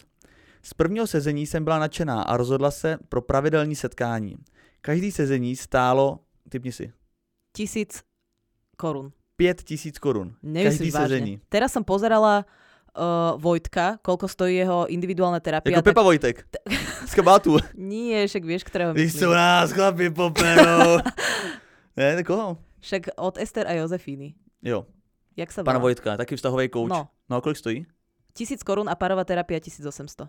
Z 0.62 0.74
prvního 0.74 1.06
sezení 1.06 1.46
jsem 1.46 1.64
byla 1.64 1.78
nadšená 1.78 2.22
a 2.22 2.36
rozhodla 2.36 2.70
se 2.70 2.98
pro 3.08 3.22
pravidelní 3.22 3.76
setkání. 3.76 4.36
Každý 4.80 5.12
sezení 5.12 5.56
stálo, 5.56 6.18
typni 6.48 6.72
si, 6.72 6.92
Tisíc 7.56 8.02
korún. 8.76 9.12
pět 9.36 9.62
tisíc 9.62 9.98
korun. 9.98 10.34
Každý 10.62 10.90
vážne. 10.90 11.08
sezení. 11.08 11.40
Teraz 11.48 11.72
som 11.72 11.84
pozerala 11.84 12.46
uh, 12.98 13.38
Vojtka, 13.40 14.02
koľko 14.02 14.26
stojí 14.28 14.56
jeho 14.58 14.90
individuálna 14.90 15.40
terapia. 15.40 15.70
Jako 15.70 15.82
Pepa 15.82 16.02
Vojtek. 16.02 16.44
Z 17.10 17.14
kabátu. 17.14 17.56
Nie, 17.78 18.26
však 18.26 18.42
vieš, 18.44 18.62
ktorého 18.66 18.94
myslím. 18.94 19.08
jsou 19.20 19.30
nás 19.30 19.72
chlapi 19.72 20.10
poperou. 20.10 20.98
ne, 21.96 22.16
tak 22.16 22.26
koho? 22.26 22.58
Však 22.80 23.02
od 23.16 23.38
Ester 23.38 23.66
a 23.66 23.72
Jozefíny. 23.72 24.34
Jo, 24.62 24.86
Jak 25.38 25.54
sa 25.54 25.62
pana 25.62 25.78
volá? 25.78 25.94
Vojtka, 25.94 26.18
taky 26.18 26.34
vztahový 26.36 26.66
kouč. 26.68 26.90
No, 26.90 27.08
no 27.30 27.36
a 27.36 27.40
kolik 27.40 27.56
stojí? 27.56 27.86
tisíc 28.34 28.62
korún 28.62 28.88
a 28.90 28.94
parová 28.94 29.24
terapia 29.24 29.58
1800. 29.60 30.26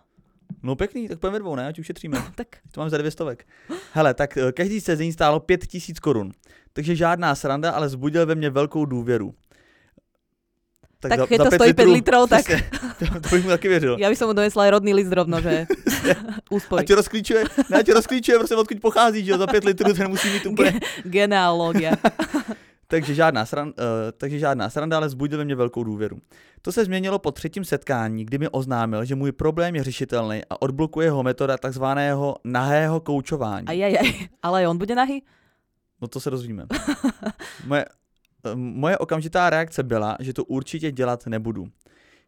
No 0.63 0.75
pěkný, 0.75 1.08
tak 1.08 1.20
pojďme 1.20 1.39
dvou, 1.39 1.55
ne? 1.55 1.67
Ať 1.67 1.79
ušetříme. 1.79 2.17
Tak 2.36 2.48
To 2.72 2.82
mám 2.82 2.89
za 2.89 2.98
dvě 2.98 3.12
stovek. 3.12 3.48
Hele, 3.94 4.13
tak 4.13 4.38
eh, 4.38 4.51
každý 4.51 4.82
sezení 4.82 5.13
stálo 5.13 5.39
pět 5.39 5.67
tisíc 5.67 6.00
korun. 6.00 6.32
Takže 6.74 6.96
žádná 6.96 7.36
sranda, 7.36 7.72
ale 7.72 7.89
zbudil 7.89 8.25
ve 8.25 8.36
mně 8.36 8.50
velkou 8.50 8.86
důvěru. 8.86 9.34
Tak 11.01 11.32
keď 11.32 11.38
to 11.48 11.51
stojí 11.56 11.74
5 11.74 11.88
litrov, 11.88 12.29
tak- 12.29 12.44
přesně, 12.46 12.70
to, 13.00 13.20
to, 13.20 13.29
bych 13.36 13.44
mu 13.44 13.50
taky 13.50 13.68
věřil. 13.68 13.96
ja 14.00 14.10
by 14.12 14.15
som 14.20 14.27
mu 14.27 14.34
donesla 14.36 14.63
aj 14.68 14.72
rodný 14.75 14.91
list 14.94 15.12
rovno, 15.15 15.39
že 15.41 15.63
A 16.12 16.51
úspory. 16.51 16.84
tě 16.86 16.96
rozklíčuje, 16.96 17.44
ne, 17.70 17.84
tě 17.84 17.94
rozklíčuje, 17.94 18.38
prostě 18.38 18.56
odkud 18.56 18.79
pochází, 18.82 19.24
že 19.25 19.38
za 19.38 19.48
pět 19.48 19.63
litrů 19.63 19.94
to 19.94 20.00
nemusí 20.03 20.27
mít 20.27 20.46
úplně. 20.46 20.72
Ge- 20.72 20.82
genealógia. 21.03 21.91
Takže 22.91 23.15
žádná, 23.15 23.46
sran, 23.46 23.68
uh, 23.68 23.74
takže 24.18 24.39
žádná 24.39 24.70
sranda, 24.70 24.98
ale 24.98 25.10
zbudil 25.10 25.38
ve 25.38 25.46
mně 25.46 25.56
velkou 25.56 25.84
důvěru. 25.84 26.18
To 26.62 26.72
se 26.72 26.86
změnilo 26.86 27.20
po 27.20 27.32
třetím 27.32 27.65
setkání, 27.65 28.25
kdy 28.25 28.38
mi 28.38 28.48
oznámil, 28.50 29.06
že 29.06 29.15
můj 29.15 29.32
problém 29.32 29.75
je 29.75 29.84
řešitelný 29.84 30.41
a 30.50 30.62
odblokuje 30.62 31.12
ho 31.12 31.24
metoda 31.24 31.58
takzvaného 31.58 32.36
nahého 32.44 33.00
koučování. 33.00 33.68
Aj, 33.68 33.84
aj, 33.86 33.98
aj. 33.98 34.13
Ale 34.44 34.68
on 34.68 34.77
bude 34.77 34.96
nahý? 34.96 35.24
No 36.01 36.08
to 36.08 36.20
se 36.20 36.29
dozvíme. 36.29 36.65
Moje, 37.65 37.86
moje 38.55 38.98
okamžitá 38.98 39.50
reakce 39.50 39.84
byla, 39.84 40.17
že 40.19 40.34
to 40.34 40.43
určitě 40.43 40.91
dělat 40.91 41.27
nebudu. 41.27 41.67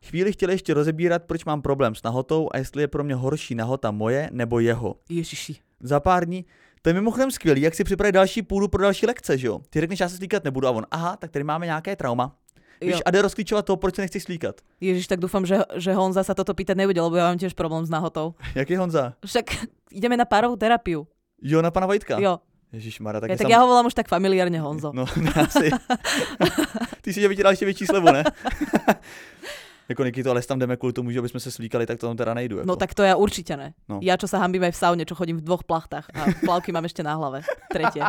Chvíli 0.05 0.33
chtěl 0.33 0.49
ještě 0.49 0.73
rozebírat, 0.73 1.23
proč 1.23 1.45
mám 1.45 1.61
problém 1.61 1.95
s 1.95 2.03
nahotou 2.03 2.49
a 2.51 2.57
jestli 2.57 2.83
je 2.83 2.87
pro 2.87 3.03
mě 3.03 3.15
horší 3.15 3.55
nahota 3.55 3.91
moje 3.91 4.29
nebo 4.31 4.59
jeho. 4.59 4.95
Ježiši. 5.09 5.55
Za 5.79 5.99
pár 5.99 6.25
dní, 6.25 6.45
to 6.81 6.89
je 6.89 6.93
mimochodem 6.93 7.31
skvělý, 7.31 7.61
jak 7.61 7.75
si 7.75 7.83
připravit 7.83 8.11
další 8.11 8.41
půdu 8.41 8.67
pro 8.67 8.81
další 8.81 9.05
lekce, 9.05 9.37
že 9.37 9.47
jo? 9.47 9.59
Ty 9.69 9.79
řekneš, 9.79 9.99
já 9.99 10.09
se 10.09 10.17
slíkat 10.17 10.43
nebudu 10.43 10.67
a 10.67 10.71
on, 10.71 10.85
aha, 10.91 11.17
tak 11.17 11.31
tady 11.31 11.43
máme 11.43 11.65
nějaké 11.65 11.95
trauma. 11.95 12.35
Jo. 12.81 12.87
Víš, 12.87 13.01
a 13.05 13.11
jde 13.11 13.21
rozklíčovat 13.21 13.65
to, 13.65 13.77
proč 13.77 13.95
se 13.95 14.01
nechceš 14.01 14.23
slíkat. 14.23 14.61
Ježiš, 14.81 15.07
tak 15.07 15.19
dúfam, 15.19 15.45
že, 15.45 15.61
že 15.77 15.93
Honza 15.93 16.25
sa 16.25 16.33
toto 16.33 16.57
pýtať 16.57 16.73
nebude, 16.73 16.97
lebo 16.97 17.13
ja 17.13 17.29
mám 17.29 17.37
tiež 17.37 17.53
problém 17.53 17.85
s 17.85 17.93
nahotou. 17.93 18.33
Jaký 18.57 18.73
Honza? 18.73 19.13
Však 19.21 19.69
ideme 19.93 20.17
na 20.17 20.25
párovú 20.25 20.57
terapiu. 20.57 21.05
Jo, 21.37 21.61
na 21.61 21.69
pana 21.69 21.85
Vojtka. 21.85 22.17
Jo, 22.17 22.41
Ježíš 22.73 22.99
Mara, 22.99 23.19
tak, 23.19 23.29
je 23.29 23.37
tak 23.37 23.45
sam... 23.45 23.51
ja 23.51 23.59
ho 23.59 23.67
volám 23.67 23.85
už 23.91 23.93
tak 23.93 24.07
familiárne 24.07 24.55
Honzo. 24.63 24.95
No, 24.95 25.03
ne, 25.19 25.31
asi. 25.35 25.71
Ty 27.03 27.13
si 27.13 27.21
že 27.21 27.27
vydělal 27.27 27.51
ještě 27.51 27.65
větší 27.65 27.85
slevu, 27.85 28.07
ne? 28.07 28.23
Jako 29.89 30.03
Nikito, 30.03 30.31
ale 30.31 30.41
tam 30.41 30.59
jdeme 30.59 30.77
kvůli 30.77 30.93
tomu, 30.93 31.11
že 31.11 31.21
bychom 31.21 31.39
se 31.39 31.51
slíkali, 31.51 31.85
tak 31.85 31.99
to 31.99 32.07
tam 32.07 32.17
teda 32.17 32.33
nejdu. 32.33 32.57
Jako. 32.57 32.67
No 32.67 32.75
tak 32.75 32.93
to 32.93 33.03
ja 33.03 33.19
určite 33.19 33.59
ne. 33.59 33.75
No. 33.91 33.99
Ja, 33.99 34.15
čo 34.15 34.23
sa 34.23 34.39
hambím 34.39 34.63
aj 34.63 34.71
v 34.71 34.79
saune, 34.79 35.03
čo 35.03 35.19
chodím 35.19 35.35
v 35.35 35.43
dvoch 35.43 35.67
plachtách 35.67 36.07
a 36.15 36.31
plavky 36.47 36.71
mám 36.71 36.87
ešte 36.87 37.03
na 37.03 37.19
hlave. 37.19 37.43
Tretie. 37.67 37.99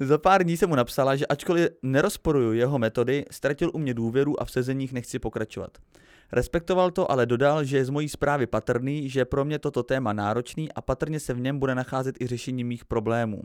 Za 0.00 0.18
pár 0.18 0.40
dní 0.40 0.56
jsem 0.56 0.68
mu 0.68 0.74
napsala, 0.74 1.16
že 1.16 1.26
ačkoliv 1.26 1.68
nerozporuju 1.82 2.52
jeho 2.52 2.78
metody, 2.78 3.24
ztratil 3.30 3.70
u 3.74 3.78
mě 3.78 3.94
důvěru 3.94 4.40
a 4.40 4.44
v 4.44 4.50
sezeních 4.50 4.92
nechci 4.92 5.18
pokračovat. 5.18 5.78
Respektoval 6.32 6.90
to, 6.90 7.10
ale 7.10 7.26
dodal, 7.26 7.64
že 7.64 7.76
je 7.76 7.84
z 7.84 7.90
mojí 7.90 8.08
zprávy 8.08 8.46
patrný, 8.46 9.08
že 9.08 9.20
je 9.20 9.24
pro 9.24 9.44
mě 9.44 9.58
toto 9.58 9.82
téma 9.82 10.12
náročný 10.12 10.72
a 10.72 10.80
patrně 10.80 11.20
se 11.20 11.34
v 11.34 11.40
něm 11.40 11.58
bude 11.58 11.74
nacházet 11.74 12.20
i 12.20 12.26
řešení 12.26 12.64
mých 12.64 12.84
problémů. 12.84 13.42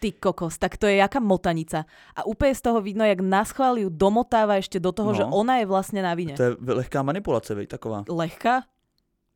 Ty 0.00 0.12
kokos, 0.12 0.58
tak 0.58 0.76
to 0.76 0.86
je 0.86 0.96
jaká 0.96 1.20
motanica. 1.20 1.86
A 2.16 2.26
úplne 2.28 2.52
z 2.54 2.60
toho 2.60 2.80
vidno, 2.84 3.04
jak 3.08 3.24
schvál 3.48 3.78
ju 3.80 3.88
domotáva 3.88 4.60
ešte 4.60 4.76
do 4.76 4.92
toho, 4.92 5.10
No. 5.12 5.16
že 5.16 5.24
ona 5.24 5.64
je 5.64 5.66
vlastne 5.66 6.02
na 6.04 6.12
vine. 6.12 6.36
To 6.36 6.42
je 6.42 6.52
lehká 6.60 7.00
manipulace, 7.00 7.54
vej, 7.54 7.66
taková. 7.66 8.04
Lehká? 8.04 8.68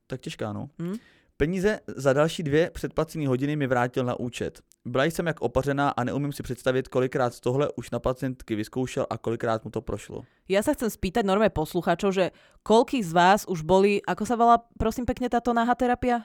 Tak 0.06 0.20
těžká, 0.20 0.52
no. 0.52 0.68
Hm? 0.76 0.96
Peníze 1.36 1.80
za 1.86 2.12
další 2.12 2.42
dvě 2.42 2.70
předplacené 2.70 3.28
hodiny 3.28 3.56
mi 3.56 3.66
vrátil 3.66 4.04
na 4.04 4.20
účet. 4.20 4.60
Byla 4.88 5.04
jsem 5.04 5.26
jak 5.26 5.40
opařená 5.40 5.90
a 5.90 6.04
neumím 6.04 6.32
si 6.32 6.42
představit, 6.42 6.88
kolikrát 6.88 7.40
tohle 7.40 7.68
už 7.76 7.90
na 7.90 7.98
pacientky 7.98 8.54
vyzkoušel 8.54 9.06
a 9.10 9.18
kolikrát 9.18 9.64
mu 9.64 9.70
to 9.70 9.80
prošlo. 9.80 10.24
Ja 10.48 10.64
sa 10.64 10.72
chcem 10.72 10.88
spýtať 10.88 11.28
normálne 11.28 11.52
poslucháčov, 11.52 12.16
že 12.16 12.32
koľký 12.64 13.04
z 13.04 13.12
vás 13.12 13.44
už 13.44 13.60
boli, 13.62 14.00
ako 14.00 14.24
sa 14.24 14.34
volá, 14.40 14.56
prosím 14.80 15.04
pekne, 15.04 15.28
táto 15.28 15.52
náha 15.52 15.76
terapia? 15.76 16.24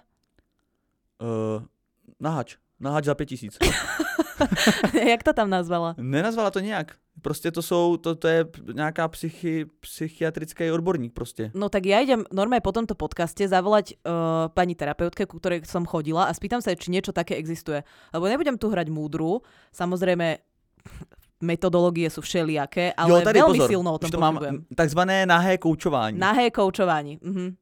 Uh, 1.20 1.60
nahač. 2.20 2.56
Nahač 2.80 3.06
za 3.06 3.16
pět 3.16 3.26
tisíc. 3.26 3.58
Jak 5.12 5.24
to 5.24 5.34
tam 5.34 5.50
nazvala? 5.50 5.96
Nenazvala 6.00 6.52
to 6.52 6.60
nějak. 6.60 6.96
Prostě 7.22 7.52
to 7.52 7.62
jsou, 7.62 7.98
to, 7.98 8.16
to 8.16 8.28
je 8.28 8.46
nějaká 8.74 9.08
psychi, 9.08 9.66
psychiatrický 9.80 10.72
odborník 10.72 11.14
prostě. 11.14 11.52
No 11.54 11.70
tak 11.70 11.86
ja 11.86 12.02
idem 12.02 12.26
normálne 12.34 12.66
po 12.66 12.74
tomto 12.74 12.98
podcaste 12.98 13.48
zavolať 13.48 13.94
uh, 14.02 14.50
pani 14.50 14.76
terapeutke, 14.76 15.30
ku 15.30 15.38
ktorej 15.38 15.62
som 15.70 15.86
chodila 15.86 16.26
a 16.26 16.34
spýtam 16.34 16.60
sa, 16.60 16.74
či 16.74 16.90
niečo 16.92 17.14
také 17.14 17.38
existuje. 17.38 17.86
Lebo 18.14 18.26
nebudem 18.26 18.58
tu 18.58 18.74
hrať 18.74 18.90
múdru, 18.90 19.46
samozrejme 19.72 20.42
metodológie 21.44 22.10
sú 22.10 22.26
všelijaké, 22.26 22.96
ale 22.98 23.10
jo, 23.10 23.22
tady 23.22 23.40
veľmi 23.40 23.60
pozor, 23.60 23.70
silno 23.70 23.90
o 23.94 24.00
tom 24.00 24.12
to 24.12 24.20
mám 24.20 24.40
takzvané 24.76 25.26
nahé 25.26 25.58
koučování. 25.58 26.18
Nahé 26.20 26.52
koučování. 26.52 27.20
Mhm. 27.22 27.56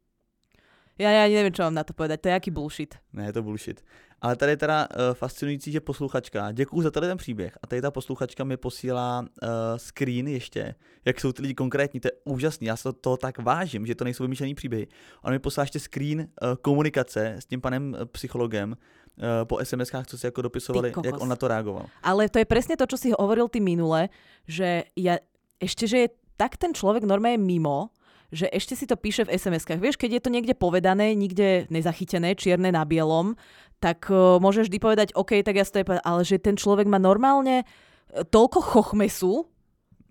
Ja, 1.02 1.10
ja 1.10 1.26
neviem, 1.26 1.50
čo 1.50 1.66
mám 1.66 1.74
na 1.74 1.82
to 1.82 1.98
povedať. 1.98 2.22
To 2.22 2.28
je 2.30 2.34
jaký 2.38 2.52
bullshit. 2.54 2.92
Ne, 3.14 3.26
je 3.26 3.34
to 3.34 3.42
bullshit. 3.42 3.82
Ale 4.22 4.36
tady 4.36 4.52
je 4.52 4.58
teda 4.58 4.88
uh, 4.90 5.14
fascinující, 5.14 5.72
že 5.72 5.80
posluchačka, 5.80 6.52
děkuju 6.52 6.82
za 6.82 6.92
tady 6.92 7.08
ten 7.08 7.18
příběh, 7.18 7.58
a 7.64 7.68
tady 7.68 7.82
ta 7.82 7.92
posluchačka 7.92 8.44
mi 8.44 8.58
posílá 8.58 9.20
uh, 9.22 9.50
screen 9.78 10.28
ještě, 10.28 10.76
jak 11.06 11.20
jsou 11.20 11.32
ty 11.32 11.42
lidi 11.42 11.54
konkrétní, 11.54 12.00
to 12.00 12.08
je 12.08 12.12
úžasný, 12.24 12.68
já 12.68 12.76
se 12.76 12.84
to, 12.84 12.94
to 12.94 13.18
tak 13.18 13.40
vážím, 13.40 13.86
že 13.86 13.96
to 13.96 14.04
nejsou 14.04 14.24
vymyšlený 14.24 14.56
příběhy. 14.56 14.88
Ona 15.24 15.32
mi 15.32 15.40
poslala 15.40 15.64
ještě 15.64 15.80
screen 15.80 16.20
uh, 16.20 16.26
komunikace 16.62 17.36
s 17.40 17.46
tím 17.46 17.62
panem 17.62 17.94
uh, 17.94 18.06
psychologem 18.06 18.76
po 19.44 19.56
SMS-kách, 19.56 20.06
co 20.06 20.18
si 20.18 20.26
jako 20.26 20.42
dopisovali, 20.42 20.94
jak 21.04 21.22
on 21.22 21.30
na 21.30 21.36
to 21.36 21.48
reagoval. 21.48 21.86
Ale 22.04 22.30
to 22.30 22.40
je 22.40 22.48
presne 22.48 22.80
to, 22.80 22.88
čo 22.88 22.98
si 22.98 23.12
hovoril 23.12 23.52
ty 23.52 23.60
minule, 23.60 24.08
že 24.48 24.88
ja, 24.96 25.20
ešte, 25.60 25.84
že 25.86 25.98
je 26.08 26.10
tak 26.40 26.56
ten 26.58 26.72
človek 26.72 27.04
normálne 27.04 27.38
mimo, 27.38 27.92
že 28.32 28.48
ešte 28.48 28.80
si 28.80 28.88
to 28.88 28.96
píše 28.96 29.28
v 29.28 29.36
SMS-kách. 29.36 29.84
Vieš, 29.84 30.00
keď 30.00 30.18
je 30.18 30.24
to 30.24 30.34
niekde 30.34 30.56
povedané, 30.56 31.14
nikde 31.14 31.68
nezachytené, 31.68 32.34
čierne 32.40 32.72
na 32.72 32.88
bielom, 32.88 33.36
tak 33.84 34.08
uh, 34.08 34.40
môžeš 34.40 34.72
vždy 34.72 34.80
povedať, 34.80 35.08
OK, 35.14 35.44
tak 35.44 35.60
ja 35.60 35.68
povedať, 35.68 36.02
ale 36.02 36.22
že 36.24 36.40
ten 36.40 36.56
človek 36.56 36.86
má 36.86 37.02
normálne 37.02 37.64
e, 37.64 37.66
toľko 38.24 38.62
chochmesu, 38.62 39.52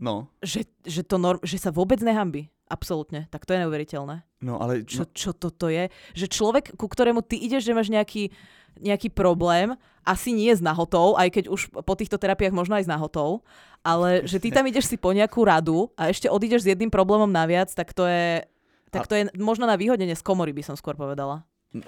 No, 0.01 0.33
že, 0.41 0.65
že, 0.81 1.05
to 1.05 1.21
norm, 1.21 1.37
že 1.45 1.61
sa 1.61 1.69
vôbec 1.69 2.01
nehambí. 2.01 2.49
Absolútne. 2.71 3.27
Tak 3.35 3.45
to 3.45 3.53
je 3.53 3.67
neuveriteľné. 3.67 4.23
no 4.47 4.63
ale 4.63 4.87
Čo, 4.87 5.11
čo 5.11 5.31
toto 5.35 5.67
je? 5.67 5.91
Že 6.15 6.27
človek, 6.31 6.65
ku 6.79 6.87
ktorému 6.87 7.21
ty 7.27 7.35
ideš, 7.35 7.67
že 7.67 7.75
máš 7.75 7.91
nejaký, 7.91 8.31
nejaký 8.79 9.11
problém, 9.11 9.75
asi 10.07 10.31
nie 10.31 10.55
z 10.55 10.63
nahotou, 10.63 11.19
aj 11.19 11.29
keď 11.35 11.45
už 11.51 11.75
po 11.83 11.95
týchto 11.99 12.17
terapiách 12.17 12.55
možno 12.55 12.79
aj 12.79 12.87
z 12.87 12.93
nahotou, 12.95 13.43
ale 13.83 14.23
že 14.25 14.39
ty 14.39 14.55
tam 14.55 14.65
ideš 14.71 14.87
si 14.87 14.97
po 14.97 15.11
nejakú 15.11 15.43
radu 15.43 15.91
a 15.99 16.09
ešte 16.09 16.31
odídeš 16.31 16.63
s 16.63 16.71
jedným 16.71 16.89
problémom 16.95 17.29
naviac, 17.29 17.69
tak 17.75 17.91
to 17.91 18.07
je, 18.07 18.47
tak 18.95 19.11
to 19.11 19.19
je 19.19 19.29
možno 19.37 19.67
na 19.67 19.75
výhodnenie 19.77 20.15
z 20.15 20.23
komory, 20.25 20.55
by 20.55 20.63
som 20.63 20.79
skôr 20.79 20.95
povedala. 20.95 21.43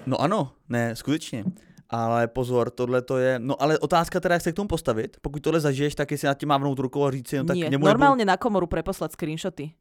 no 0.06 0.20
ano, 0.20 0.52
ne, 0.68 0.96
skutečně. 0.96 1.44
Ale 1.92 2.28
pozor, 2.28 2.70
tohle 2.70 3.02
to 3.02 3.18
je, 3.18 3.38
no 3.38 3.62
ale 3.62 3.78
otázka 3.78 4.20
teda, 4.20 4.34
jak 4.34 4.42
se 4.42 4.52
k 4.52 4.56
tomu 4.56 4.68
postavit. 4.68 5.16
Pokud 5.20 5.42
tohle 5.42 5.60
zažiješ, 5.60 5.94
tak 5.94 6.10
jestli 6.10 6.26
nad 6.26 6.38
tím 6.38 6.48
mávnout 6.48 6.78
rukou 6.78 7.04
a 7.04 7.10
říct 7.10 7.28
si, 7.28 7.36
no 7.36 7.44
tak 7.44 7.56
nie, 7.56 7.68
němu 7.68 7.84
normálne 7.84 8.24
na 8.24 8.36
komoru 8.40 8.64
preposlať 8.66 9.12
screenshoty. 9.12 9.76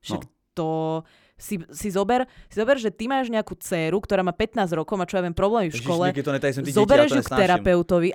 Však 0.00 0.24
No. 0.24 0.39
To 0.54 1.02
si, 1.40 1.56
si, 1.72 1.88
zober, 1.88 2.28
si 2.52 2.56
zober, 2.60 2.76
že 2.76 2.92
ty 2.92 3.08
máš 3.08 3.32
nejakú 3.32 3.56
dceru, 3.56 3.96
ktorá 4.04 4.20
má 4.20 4.36
15 4.36 4.76
rokov, 4.76 4.94
má 5.00 5.08
čo 5.08 5.16
ja 5.18 5.24
viem, 5.24 5.32
problémy 5.32 5.72
v 5.72 5.80
škole, 5.80 6.12
Ježiš, 6.12 6.26
to 6.28 6.32
netaj 6.36 6.52
zobereš 6.68 7.10
to 7.10 7.16
ju 7.16 7.24
k 7.24 7.30
terapeutovi 7.32 8.10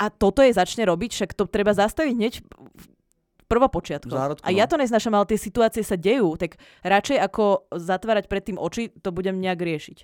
a 0.00 0.06
toto 0.08 0.40
je 0.40 0.52
začne 0.56 0.88
robiť, 0.88 1.10
však 1.12 1.30
to 1.36 1.44
treba 1.44 1.76
zastaviť 1.76 2.12
hneď 2.16 2.34
v 2.40 2.84
prvopočiatku. 3.52 4.08
Zárodku, 4.08 4.44
A 4.46 4.54
ja 4.54 4.64
no. 4.64 4.70
to 4.70 4.76
neznášam, 4.80 5.12
ale 5.12 5.28
tie 5.28 5.36
situácie 5.36 5.84
sa 5.84 6.00
dejú, 6.00 6.38
tak 6.40 6.56
radšej 6.80 7.18
ako 7.20 7.68
zatvárať 7.74 8.30
predtým 8.30 8.56
oči, 8.56 8.94
to 9.04 9.12
budem 9.12 9.42
nejak 9.42 9.60
riešiť. 9.60 9.98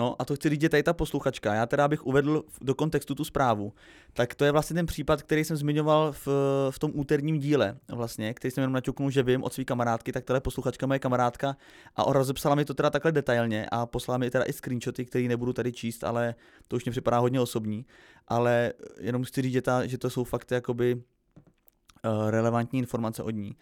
No 0.00 0.16
a 0.18 0.24
to 0.24 0.36
chci 0.36 0.48
říct, 0.50 0.60
že 0.60 0.68
tady 0.68 0.82
ta 0.82 0.92
posluchačka, 0.92 1.54
já 1.54 1.66
teda 1.66 1.88
bych 1.88 2.06
uvedl 2.06 2.44
do 2.60 2.74
kontextu 2.74 3.14
tu 3.14 3.24
zprávu, 3.24 3.72
tak 4.12 4.34
to 4.34 4.44
je 4.44 4.52
vlastně 4.52 4.74
ten 4.74 4.86
případ, 4.86 5.22
který 5.22 5.44
jsem 5.44 5.56
zmiňoval 5.56 6.12
v, 6.12 6.28
v 6.70 6.78
tom 6.78 6.90
úterním 6.94 7.38
díle, 7.38 7.76
vlastně, 7.88 8.34
který 8.34 8.52
jsem 8.52 8.62
jenom 8.62 8.72
naťuknul, 8.72 9.10
že 9.10 9.22
vím 9.22 9.42
od 9.42 9.52
své 9.52 9.64
kamarádky, 9.64 10.12
tak 10.12 10.24
tahle 10.24 10.40
posluchačka 10.40 10.86
moje 10.86 10.98
kamarádka 10.98 11.56
a 11.96 12.04
ona 12.04 12.18
rozepsala 12.18 12.54
mi 12.54 12.64
to 12.64 12.74
teda 12.74 12.90
takhle 12.90 13.12
detailně 13.12 13.66
a 13.72 13.86
poslala 13.86 14.18
mi 14.18 14.30
teda 14.30 14.44
i 14.44 14.52
screenshoty, 14.52 15.04
které 15.04 15.28
nebudu 15.28 15.52
tady 15.52 15.72
číst, 15.72 16.04
ale 16.04 16.34
to 16.68 16.76
už 16.76 16.84
mě 16.84 16.90
připadá 16.90 17.18
hodně 17.18 17.40
osobní, 17.40 17.86
ale 18.28 18.72
jenom 19.00 19.24
chci 19.24 19.42
říct, 19.42 19.52
že, 19.52 19.62
ta, 19.62 19.86
že 19.86 19.98
to 19.98 20.10
jsou 20.10 20.24
fakt 20.24 20.50
jakoby 20.50 20.94
uh, 20.94 22.30
relevantní 22.30 22.78
informace 22.78 23.22
od 23.22 23.30
ní. 23.30 23.56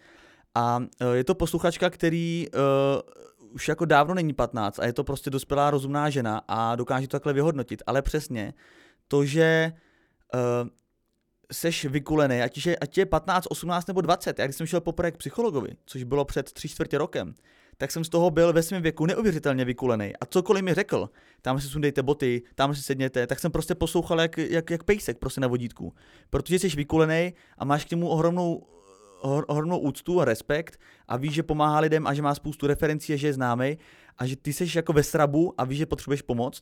A 0.55 0.77
uh, 0.77 1.11
je 1.13 1.23
to 1.23 1.35
posluchačka, 1.35 1.89
který 1.89 2.47
už 3.49 3.67
jako 3.67 3.85
dávno 3.85 4.13
není 4.13 4.33
15 4.33 4.79
a 4.79 4.85
je 4.85 4.93
to 4.93 5.03
prostě 5.03 5.29
dospělá 5.29 5.71
rozumná 5.71 6.09
žena 6.09 6.41
a 6.47 6.75
dokáže 6.75 7.07
to 7.07 7.11
takhle 7.11 7.33
vyhodnotit. 7.33 7.83
Ale 7.87 8.01
přesně 8.01 8.53
to, 9.07 9.25
že 9.25 9.71
uh, 10.33 10.69
seš 11.51 11.85
vykulený, 11.85 12.41
ať 12.41 12.65
je, 12.65 12.77
ať 12.77 12.97
je 12.97 13.05
15, 13.05 13.47
18 13.49 13.87
nebo 13.87 14.01
20. 14.01 14.39
Já 14.39 14.45
když 14.45 14.55
jsem 14.55 14.67
šel 14.67 14.81
poprvé 14.81 15.11
k 15.11 15.17
psychologovi, 15.17 15.69
což 15.85 16.03
bylo 16.03 16.25
před 16.25 16.53
tři 16.53 16.69
čtvrtě 16.69 16.97
rokem, 16.97 17.33
tak 17.77 17.91
jsem 17.91 18.03
z 18.03 18.09
toho 18.09 18.31
byl 18.31 18.53
ve 18.53 18.63
svém 18.63 18.81
věku 18.81 19.05
neuvěřitelně 19.05 19.65
vykulený. 19.65 20.13
A 20.21 20.25
cokoliv 20.25 20.63
mi 20.63 20.73
řekl, 20.73 21.09
tam 21.41 21.59
si 21.59 21.67
sundejte 21.67 22.03
boty, 22.03 22.41
tam 22.55 22.75
si 22.75 22.83
sedněte, 22.83 23.27
tak 23.27 23.39
jsem 23.39 23.51
prostě 23.51 23.75
poslouchal 23.75 24.21
jak, 24.21 24.37
jak, 24.37 24.69
jak 24.69 24.83
pejsek 24.83 25.17
prostě 25.17 25.41
na 25.41 25.47
vodítku. 25.47 25.93
Protože 26.29 26.59
jsi 26.59 26.69
vykulený 26.69 27.33
a 27.57 27.65
máš 27.65 27.85
k 27.85 27.91
němu 27.91 28.09
ohromnou 28.09 28.67
ohromnou 29.21 29.79
úctu 29.79 30.21
a 30.21 30.25
respekt 30.25 30.79
a 31.07 31.17
víš, 31.17 31.33
že 31.33 31.43
pomáhá 31.43 31.79
lidem 31.79 32.07
a 32.07 32.13
že 32.13 32.21
má 32.21 32.35
spoustu 32.35 32.67
referencí 32.67 33.13
a 33.13 33.15
že 33.15 33.27
je 33.27 33.33
známý 33.33 33.77
a 34.17 34.25
že 34.25 34.35
ty 34.35 34.53
jsi 34.53 34.67
jako 34.75 34.93
ve 34.93 35.03
srabu 35.03 35.53
a 35.57 35.63
víš, 35.65 35.77
že 35.77 35.85
potřebuješ 35.85 36.21
pomoct. 36.21 36.61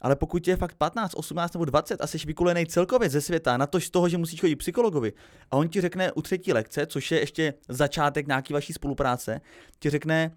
Ale 0.00 0.16
pokud 0.16 0.48
je 0.48 0.56
fakt 0.56 0.74
15, 0.74 1.14
18 1.16 1.52
nebo 1.54 1.64
20 1.64 2.00
a 2.00 2.06
jsi 2.06 2.18
vykulený 2.26 2.66
celkově 2.66 3.08
ze 3.08 3.20
světa, 3.20 3.56
na 3.56 3.66
to 3.66 3.80
z 3.80 3.90
toho, 3.90 4.08
že 4.08 4.18
musíš 4.18 4.40
chodit 4.40 4.56
k 4.56 4.58
psychologovi 4.58 5.12
a 5.50 5.56
on 5.56 5.68
ti 5.68 5.80
řekne 5.80 6.12
u 6.12 6.22
třetí 6.22 6.52
lekce, 6.52 6.86
což 6.86 7.10
je 7.10 7.20
ještě 7.20 7.54
začátek 7.68 8.26
nějaký 8.26 8.52
vaší 8.52 8.72
spolupráce, 8.72 9.40
ti 9.78 9.90
řekne, 9.90 10.30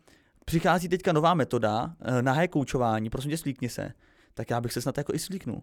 přichází 0.45 0.89
teďka 0.89 1.13
nová 1.13 1.33
metoda, 1.33 1.93
eh, 2.01 2.21
nahé 2.21 2.47
koučování, 2.47 3.09
prosím 3.09 3.31
tě 3.31 3.37
slíkni 3.37 3.69
se, 3.69 3.91
tak 4.33 4.49
já 4.49 4.61
bych 4.61 4.73
se 4.73 4.81
snad 4.81 4.97
jako 4.97 5.13
i 5.13 5.19
slíknul. 5.19 5.61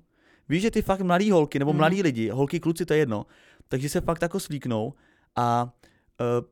Víš, 0.49 0.63
že 0.63 0.71
ty 0.71 0.83
fakt 0.83 1.01
mladý 1.01 1.31
holky 1.31 1.59
nebo 1.59 1.71
Mhm. 1.73 1.79
mladí 1.79 2.03
lidi, 2.03 2.29
holky, 2.29 2.61
kluci, 2.61 2.87
to 2.87 2.93
je 2.93 2.99
jedno, 2.99 3.27
takže 3.69 3.89
se 3.89 4.01
fakt 4.01 4.23
jako 4.23 4.41
slíknou 4.41 4.93
a 5.37 5.71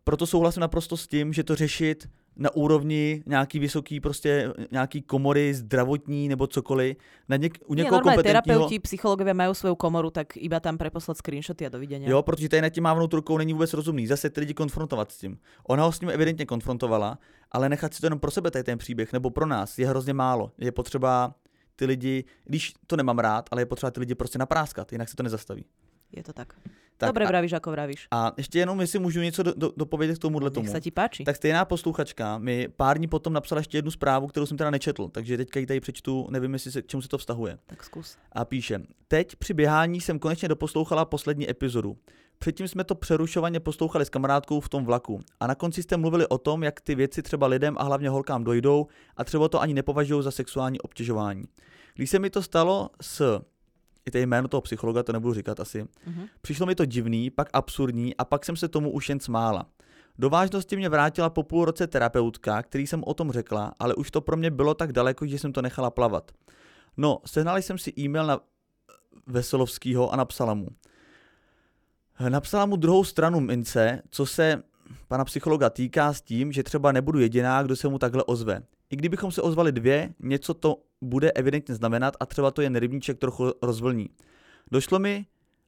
proto 0.05 0.27
souhlasím 0.27 0.61
naprosto 0.61 0.97
s 0.97 1.07
tím, 1.07 1.33
že 1.33 1.45
to 1.45 1.55
řešit 1.55 2.09
na 2.37 2.51
úrovni 2.57 3.23
nějaký 3.27 3.59
vysoký 3.59 4.01
prostě 4.01 4.53
nějaký 4.71 5.03
komory 5.03 5.55
zdravotní 5.55 6.29
nebo 6.29 6.47
cokoliv. 6.47 6.97
Na 7.29 7.37
něk, 7.37 7.59
u 7.67 7.75
Nie, 7.75 7.85
někoho 7.85 8.01
kompetentního, 8.01 8.43
terapeuti, 8.43 8.79
psychológovia 8.79 9.33
majú 9.33 9.55
svoju 9.55 9.75
komoru, 9.75 10.11
tak 10.11 10.37
iba 10.37 10.61
tam 10.61 10.79
preposlať 10.79 11.17
screenshoty 11.17 11.67
a 11.67 11.69
dovidenia. 11.73 12.11
Jo, 12.11 12.23
protože 12.23 12.49
tady 12.49 12.63
nad 12.63 12.69
tím 12.69 12.85
mávnout 12.85 13.13
rukou 13.13 13.39
není 13.39 13.53
vůbec 13.53 13.73
rozumný. 13.73 14.07
Zase 14.07 14.31
ty 14.31 14.41
lidi 14.41 14.55
konfrontovat 14.55 15.13
s 15.13 15.19
tím. 15.19 15.39
Ona 15.69 15.85
ho 15.85 15.93
s 15.93 15.99
tím 15.99 16.11
evidentně 16.11 16.47
konfrontovala, 16.47 17.19
ale 17.53 17.69
nechat 17.69 17.95
si 17.95 18.01
to 18.01 18.07
jenom 18.07 18.19
pro 18.19 18.31
sebe 18.31 18.51
tady 18.51 18.65
ten 18.65 18.79
příběh, 18.79 19.13
nebo 19.13 19.31
pro 19.31 19.47
nás, 19.47 19.79
je 19.79 19.89
hrozně 19.89 20.13
málo. 20.13 20.53
Je 20.59 20.73
potřeba 20.73 21.35
ty 21.77 21.87
lidi, 21.87 22.25
když 22.45 22.75
to 22.87 22.97
nemám 22.97 23.19
rád, 23.19 23.49
ale 23.51 23.63
je 23.63 23.67
potřeba 23.67 23.91
ty 23.91 24.01
lidi 24.01 24.15
prostě 24.15 24.39
napráskat, 24.39 24.93
jinak 24.93 25.09
se 25.09 25.17
to 25.17 25.23
nezastaví. 25.23 25.65
Je 26.13 26.23
to 26.23 26.33
tak. 26.33 26.55
Tak 26.97 27.09
Dobre 27.13 27.25
a, 27.25 27.29
vravíš, 27.29 27.53
ako 27.53 27.71
vravíš. 27.71 28.09
a 28.11 28.33
ještě 28.37 28.59
jenom, 28.59 28.81
jestli 28.81 28.99
můžu 28.99 29.21
něco 29.21 29.43
do, 29.43 29.53
do, 29.57 29.73
dopovědět 29.77 30.19
k 30.19 30.23
tomuhle 30.23 30.51
tomu. 30.51 30.69
Sa 30.69 30.81
ti 30.81 30.91
páči. 30.91 31.25
Tak 31.25 31.37
stejná 31.37 31.65
posluchačka 31.65 32.39
mi 32.39 32.69
pár 32.73 32.97
dní 32.97 33.09
potom 33.09 33.33
napsala 33.33 33.61
ještě 33.61 33.79
jednu 33.79 33.91
zprávu, 33.91 34.27
kterou 34.27 34.47
jsem 34.47 34.57
teda 34.57 34.71
nečetl, 34.71 35.09
takže 35.09 35.37
teďka 35.37 35.61
ji 35.61 35.67
tady 35.67 35.81
přečtu, 35.81 36.27
nevím, 36.31 36.53
jestli 36.53 36.73
se, 36.73 36.83
k 36.83 36.87
čemu 36.87 37.03
se 37.03 37.09
to 37.09 37.19
vztahuje. 37.19 37.59
Tak 37.67 37.85
skús. 37.85 38.17
A 38.33 38.45
píše, 38.45 38.81
teď 39.09 39.37
při 39.37 39.55
běhání 39.55 40.01
jsem 40.01 40.19
konečně 40.19 40.49
doposlouchala 40.49 41.05
poslední 41.05 41.51
epizodu. 41.51 41.97
Předtím 42.39 42.69
jsme 42.69 42.85
to 42.85 42.95
přerušovaně 42.95 43.61
poslouchali 43.61 44.05
s 44.05 44.11
kamarádkou 44.11 44.61
v 44.61 44.69
tom 44.69 44.85
vlaku 44.85 45.21
a 45.41 45.47
na 45.47 45.55
konci 45.55 45.83
jste 45.83 45.97
mluvili 45.97 46.27
o 46.29 46.39
tom, 46.39 46.63
jak 46.63 46.81
ty 46.81 46.95
věci 46.95 47.23
třeba 47.23 47.47
lidem 47.47 47.75
a 47.79 47.83
hlavně 47.85 48.09
holkám 48.09 48.45
dojdou 48.45 48.87
a 49.17 49.25
třeba 49.25 49.49
to 49.49 49.61
ani 49.61 49.75
nepovažují 49.75 50.23
za 50.23 50.31
sexuální 50.31 50.81
obtěžování. 50.81 51.45
Když 51.95 52.11
se 52.11 52.19
mi 52.19 52.31
to 52.31 52.43
stalo 52.43 52.91
s, 53.01 53.41
i 54.07 54.11
to 54.11 54.19
je 54.19 54.27
jméno 54.27 54.49
toho 54.49 54.61
psychologa, 54.61 55.03
to 55.03 55.13
nebudu 55.13 55.35
říkat 55.35 55.61
asi, 55.61 55.87
Mhm. 56.07 56.27
Přišlo 56.41 56.67
mi 56.67 56.75
to 56.75 56.85
divný, 56.85 57.31
pak 57.31 57.49
absurdní 57.53 58.17
a 58.17 58.25
pak 58.25 58.45
jsem 58.45 58.57
se 58.57 58.69
tomu 58.69 58.91
už 58.91 59.09
jen 59.09 59.21
smála. 59.21 59.67
Do 60.19 60.31
vážnosti 60.31 60.77
mě 60.77 60.89
vrátila 60.89 61.31
po 61.31 61.43
půl 61.43 61.65
roce 61.65 61.87
terapeutka, 61.87 62.63
který 62.63 62.87
jsem 62.87 63.05
o 63.07 63.15
tom 63.15 63.33
řekla, 63.33 63.73
ale 63.79 63.95
už 63.95 64.11
to 64.11 64.21
pro 64.21 64.37
mě 64.37 64.51
bylo 64.51 64.75
tak 64.75 64.93
daleko, 64.93 65.27
že 65.27 65.39
jsem 65.39 65.53
to 65.53 65.63
nechala 65.63 65.91
plavat. 65.91 66.31
No, 66.97 67.19
sehnala 67.27 67.59
jsem 67.59 67.79
si 67.79 67.93
e-mail 67.99 68.27
na 68.27 68.41
Veselovskýho 69.27 70.13
a 70.13 70.17
napsala 70.17 70.55
mu. 70.55 70.69
Napsala 72.29 72.67
mu 72.67 72.77
druhou 72.77 73.05
stranu 73.05 73.41
mince, 73.41 74.03
co 74.11 74.27
se 74.27 74.63
pana 75.09 75.25
psychologa 75.25 75.71
týká 75.71 76.13
s 76.13 76.23
tím, 76.23 76.53
že 76.53 76.63
třeba 76.63 76.93
nebudu 76.93 77.19
jediná, 77.19 77.63
kdo 77.63 77.77
se 77.77 77.89
mu 77.89 77.99
takhle 77.99 78.25
ozve. 78.25 78.63
I 78.91 78.97
kdybychom 78.97 79.33
se 79.33 79.43
ozvali 79.43 79.73
dvě, 79.73 80.15
něco 80.21 80.55
to 80.55 80.83
bude 81.01 81.31
evidentně 81.31 81.75
znamenat 81.75 82.17
a 82.21 82.27
třeba 82.27 82.51
to 82.51 82.63
jen 82.63 82.77
rybníček 82.77 83.19
trochu 83.19 83.53
rozvlní. 83.63 84.09
Došlo 84.71 84.99
mi, 84.99 85.27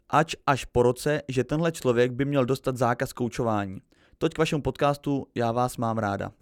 ač 0.08 0.34
až 0.46 0.64
po 0.64 0.82
roce, 0.82 1.22
že 1.28 1.44
tenhle 1.44 1.72
člověk 1.72 2.12
by 2.12 2.24
měl 2.24 2.44
dostat 2.44 2.76
zákaz 2.76 3.12
koučování. 3.12 3.80
Toť 4.18 4.34
k 4.34 4.38
vašemu 4.38 4.62
podcastu, 4.62 5.26
já 5.34 5.52
vás 5.52 5.76
mám 5.76 5.98
ráda. 5.98 6.32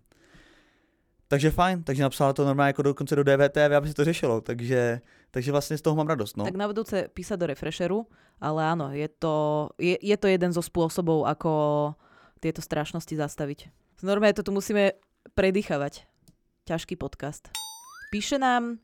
Takže 1.29 1.51
fajn, 1.51 1.83
takže 1.83 2.03
napsala 2.03 2.33
to 2.33 2.45
normálně 2.45 2.69
jako 2.69 2.83
dokonce 2.83 3.17
do 3.17 3.25
DVTV, 3.25 3.73
aby 3.77 3.89
se 3.89 3.95
to 3.95 4.05
řešilo, 4.05 4.41
takže, 4.41 5.01
takže 5.31 5.53
vlastně 5.53 5.79
z 5.79 5.83
toho 5.83 5.97
mám 5.97 6.07
radost. 6.07 6.37
No. 6.37 6.45
Tak 6.45 6.55
na 6.55 6.69
budúce 6.69 7.09
písať 7.11 7.41
do 7.41 7.47
refresheru, 7.47 8.07
ale 8.41 8.63
áno, 8.63 8.95
je 8.95 9.09
to, 9.09 9.69
je, 9.79 9.99
je 9.99 10.17
to 10.17 10.27
jeden 10.31 10.53
zo 10.55 10.63
spôsobov, 10.63 11.27
ako 11.27 11.53
tieto 12.39 12.63
strašnosti 12.63 13.17
zastaviť. 13.17 13.75
Normálne 14.07 14.39
to 14.39 14.47
tu 14.47 14.55
musíme 14.55 14.95
predýchavať. 15.35 16.07
Ťažký 16.67 16.95
podcast. 16.95 17.51
Píše 18.17 18.39
nám 18.39 18.79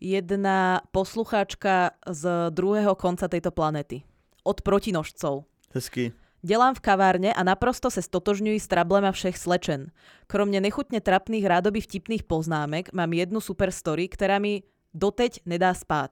jedna 0.00 0.80
poslucháčka 0.90 1.90
z 2.08 2.50
druhého 2.50 2.94
konca 2.94 3.28
tejto 3.28 3.50
planety. 3.50 4.02
Od 4.44 4.62
protinožcov. 4.62 5.44
Hezky. 5.74 6.12
Dělám 6.42 6.74
v 6.74 6.80
kavárně 6.80 7.34
a 7.34 7.42
naprosto 7.42 7.90
se 7.90 8.02
stotožňuji 8.02 8.60
s 8.60 8.66
trablema 8.66 9.12
všech 9.12 9.38
slečen. 9.38 9.90
Kromě 10.26 10.60
nechutně 10.60 11.00
trapných 11.00 11.46
rádoby 11.46 11.80
vtipných 11.80 12.22
poznámek 12.22 12.92
mám 12.92 13.12
jednu 13.12 13.40
super 13.40 13.70
story, 13.70 14.08
která 14.08 14.38
mi 14.38 14.62
doteď 14.94 15.40
nedá 15.46 15.74
spát. 15.74 16.10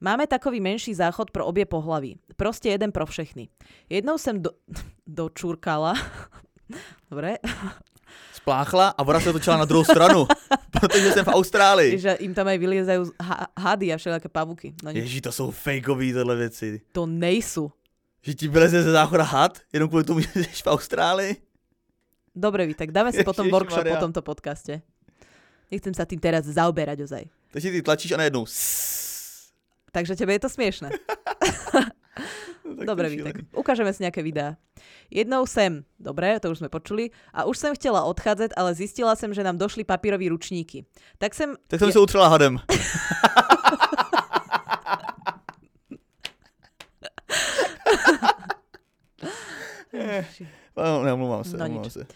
Máme 0.00 0.26
takový 0.26 0.60
menší 0.60 0.94
záchod 0.94 1.30
pro 1.30 1.46
obě 1.46 1.66
pohlaví. 1.66 2.18
Prostě 2.36 2.68
jeden 2.68 2.92
pro 2.92 3.06
všechny. 3.06 3.48
Jednou 3.88 4.18
jsem 4.18 4.42
do, 4.42 4.50
dočurkala. 5.06 5.94
Dobre. 7.10 7.34
Spláchla 8.44 8.92
a 8.92 9.00
voda 9.02 9.20
se 9.20 9.32
točila 9.32 9.56
na 9.56 9.64
druhou 9.64 9.84
stranu, 9.84 10.26
protože 10.70 11.12
jsem 11.12 11.24
v 11.24 11.28
Austrálii. 11.32 11.96
Že 11.98 12.12
im 12.20 12.36
tam 12.36 12.44
aj 12.44 12.58
vyliezajú 12.60 13.02
ha- 13.16 13.48
hady 13.56 13.88
a 13.88 13.96
všelijaké 13.96 14.28
pavuky. 14.28 14.76
No 14.84 14.92
Ježí, 14.92 15.20
to 15.24 15.32
jsou 15.32 15.48
fakeový 15.50 16.12
tyhle 16.12 16.36
věci. 16.36 16.80
to 16.92 17.06
nejsú. 17.08 17.72
Že 18.20 18.34
ti 18.34 18.46
vyleze 18.48 18.82
ze 18.84 18.92
záchoda 18.92 19.24
had, 19.24 19.58
jenom 19.72 19.88
kvůli 19.88 20.04
tomu, 20.04 20.20
že 20.24 20.28
jsi 20.28 20.62
v 20.62 20.66
Austrálii. 20.66 21.36
Dobre, 22.36 22.66
Vítek, 22.66 22.92
dáme 22.92 23.12
si 23.16 23.24
potom 23.24 23.46
Ježišmarja. 23.46 23.64
workshop 23.64 23.84
po 23.88 24.00
tomto 24.00 24.20
podcaste. 24.22 24.82
Nechcem 25.72 25.94
sa 25.96 26.04
tým 26.04 26.20
teraz 26.20 26.44
zaoberať 26.44 27.00
ozaj. 27.00 27.24
Takže 27.48 27.70
ty 27.72 27.80
tlačíš 27.82 28.12
a 28.12 28.20
najednou. 28.20 28.44
Takže 29.88 30.16
tebe 30.20 30.36
je 30.36 30.42
to 30.44 30.50
smiešne. 30.52 30.92
No, 32.64 32.84
Dobre, 32.84 33.12
je 33.12 33.20
Vítek. 33.20 33.36
Ukážeme 33.52 33.92
si 33.92 34.00
nejaké 34.00 34.24
videá. 34.24 34.56
Jednou 35.12 35.44
sem, 35.44 35.84
dobre, 36.00 36.40
to 36.40 36.48
už 36.48 36.64
sme 36.64 36.72
počuli, 36.72 37.12
a 37.36 37.44
už 37.44 37.60
som 37.60 37.76
chcela 37.76 38.08
odchádzať, 38.08 38.56
ale 38.56 38.72
zistila 38.72 39.12
som, 39.20 39.36
že 39.36 39.44
nám 39.44 39.60
došli 39.60 39.84
papíroví 39.84 40.32
ručníky. 40.32 40.88
Tak 41.20 41.36
som... 41.36 41.60
Tak 41.68 41.78
jsem 41.80 41.92
se 41.92 42.00
utřela 42.00 42.28
hadem. 42.28 42.56
No, 50.76 51.04
neomlouvám 51.04 51.44
se, 51.44 51.56
No 51.56 51.64
omlouvám 51.66 51.90
se. 51.90 52.06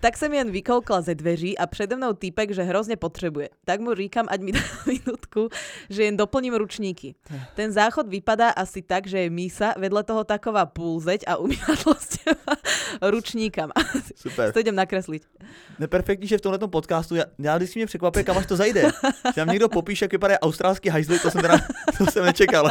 Tak 0.00 0.16
som 0.16 0.28
jen 0.28 0.50
vykoukla 0.50 1.00
ze 1.00 1.14
dveří 1.14 1.58
a 1.58 1.66
přede 1.66 1.96
mnou 1.96 2.12
týpek, 2.12 2.52
že 2.52 2.62
hrozne 2.62 2.96
potrebuje. 2.96 3.48
Tak 3.64 3.80
mu 3.80 3.94
říkam, 3.94 4.26
ať 4.28 4.40
mi 4.40 4.52
dá 4.52 4.60
minútku, 4.86 5.48
že 5.90 6.04
jen 6.04 6.16
doplním 6.16 6.54
ručníky. 6.54 7.14
Ten 7.54 7.72
záchod 7.72 8.08
vypadá 8.08 8.50
asi 8.50 8.82
tak, 8.82 9.06
že 9.06 9.18
je 9.18 9.30
mísa, 9.30 9.74
vedle 9.76 10.04
toho 10.04 10.24
taková 10.24 10.66
půlzeď 10.66 11.24
a 11.26 11.36
umývadlo 11.36 11.94
s 11.98 12.08
těma 12.08 12.56
ručníkama. 13.10 13.72
Super. 14.16 14.52
to 14.52 14.60
idem 14.60 14.74
nakresliť. 14.74 15.22
Neperfektní, 15.78 16.28
že 16.28 16.38
v 16.38 16.40
tomhle 16.40 16.68
podcastu, 16.68 17.14
já, 17.14 17.24
já 17.38 17.56
vždycky 17.56 17.78
mě 17.78 17.86
překvapuje, 17.86 18.24
kam 18.24 18.38
až 18.38 18.46
to 18.46 18.56
zajde. 18.56 18.92
Že 19.34 19.40
nám 19.40 19.48
někdo 19.48 19.68
popíše, 19.68 20.04
jak 20.04 20.12
vypadá 20.12 20.40
australský 20.40 20.88
hajzli, 20.88 21.18
to 21.18 21.30
jsem 21.30 21.40
teda, 21.40 21.58
to 21.98 22.06
jsem 22.06 22.24
nečekal. 22.24 22.70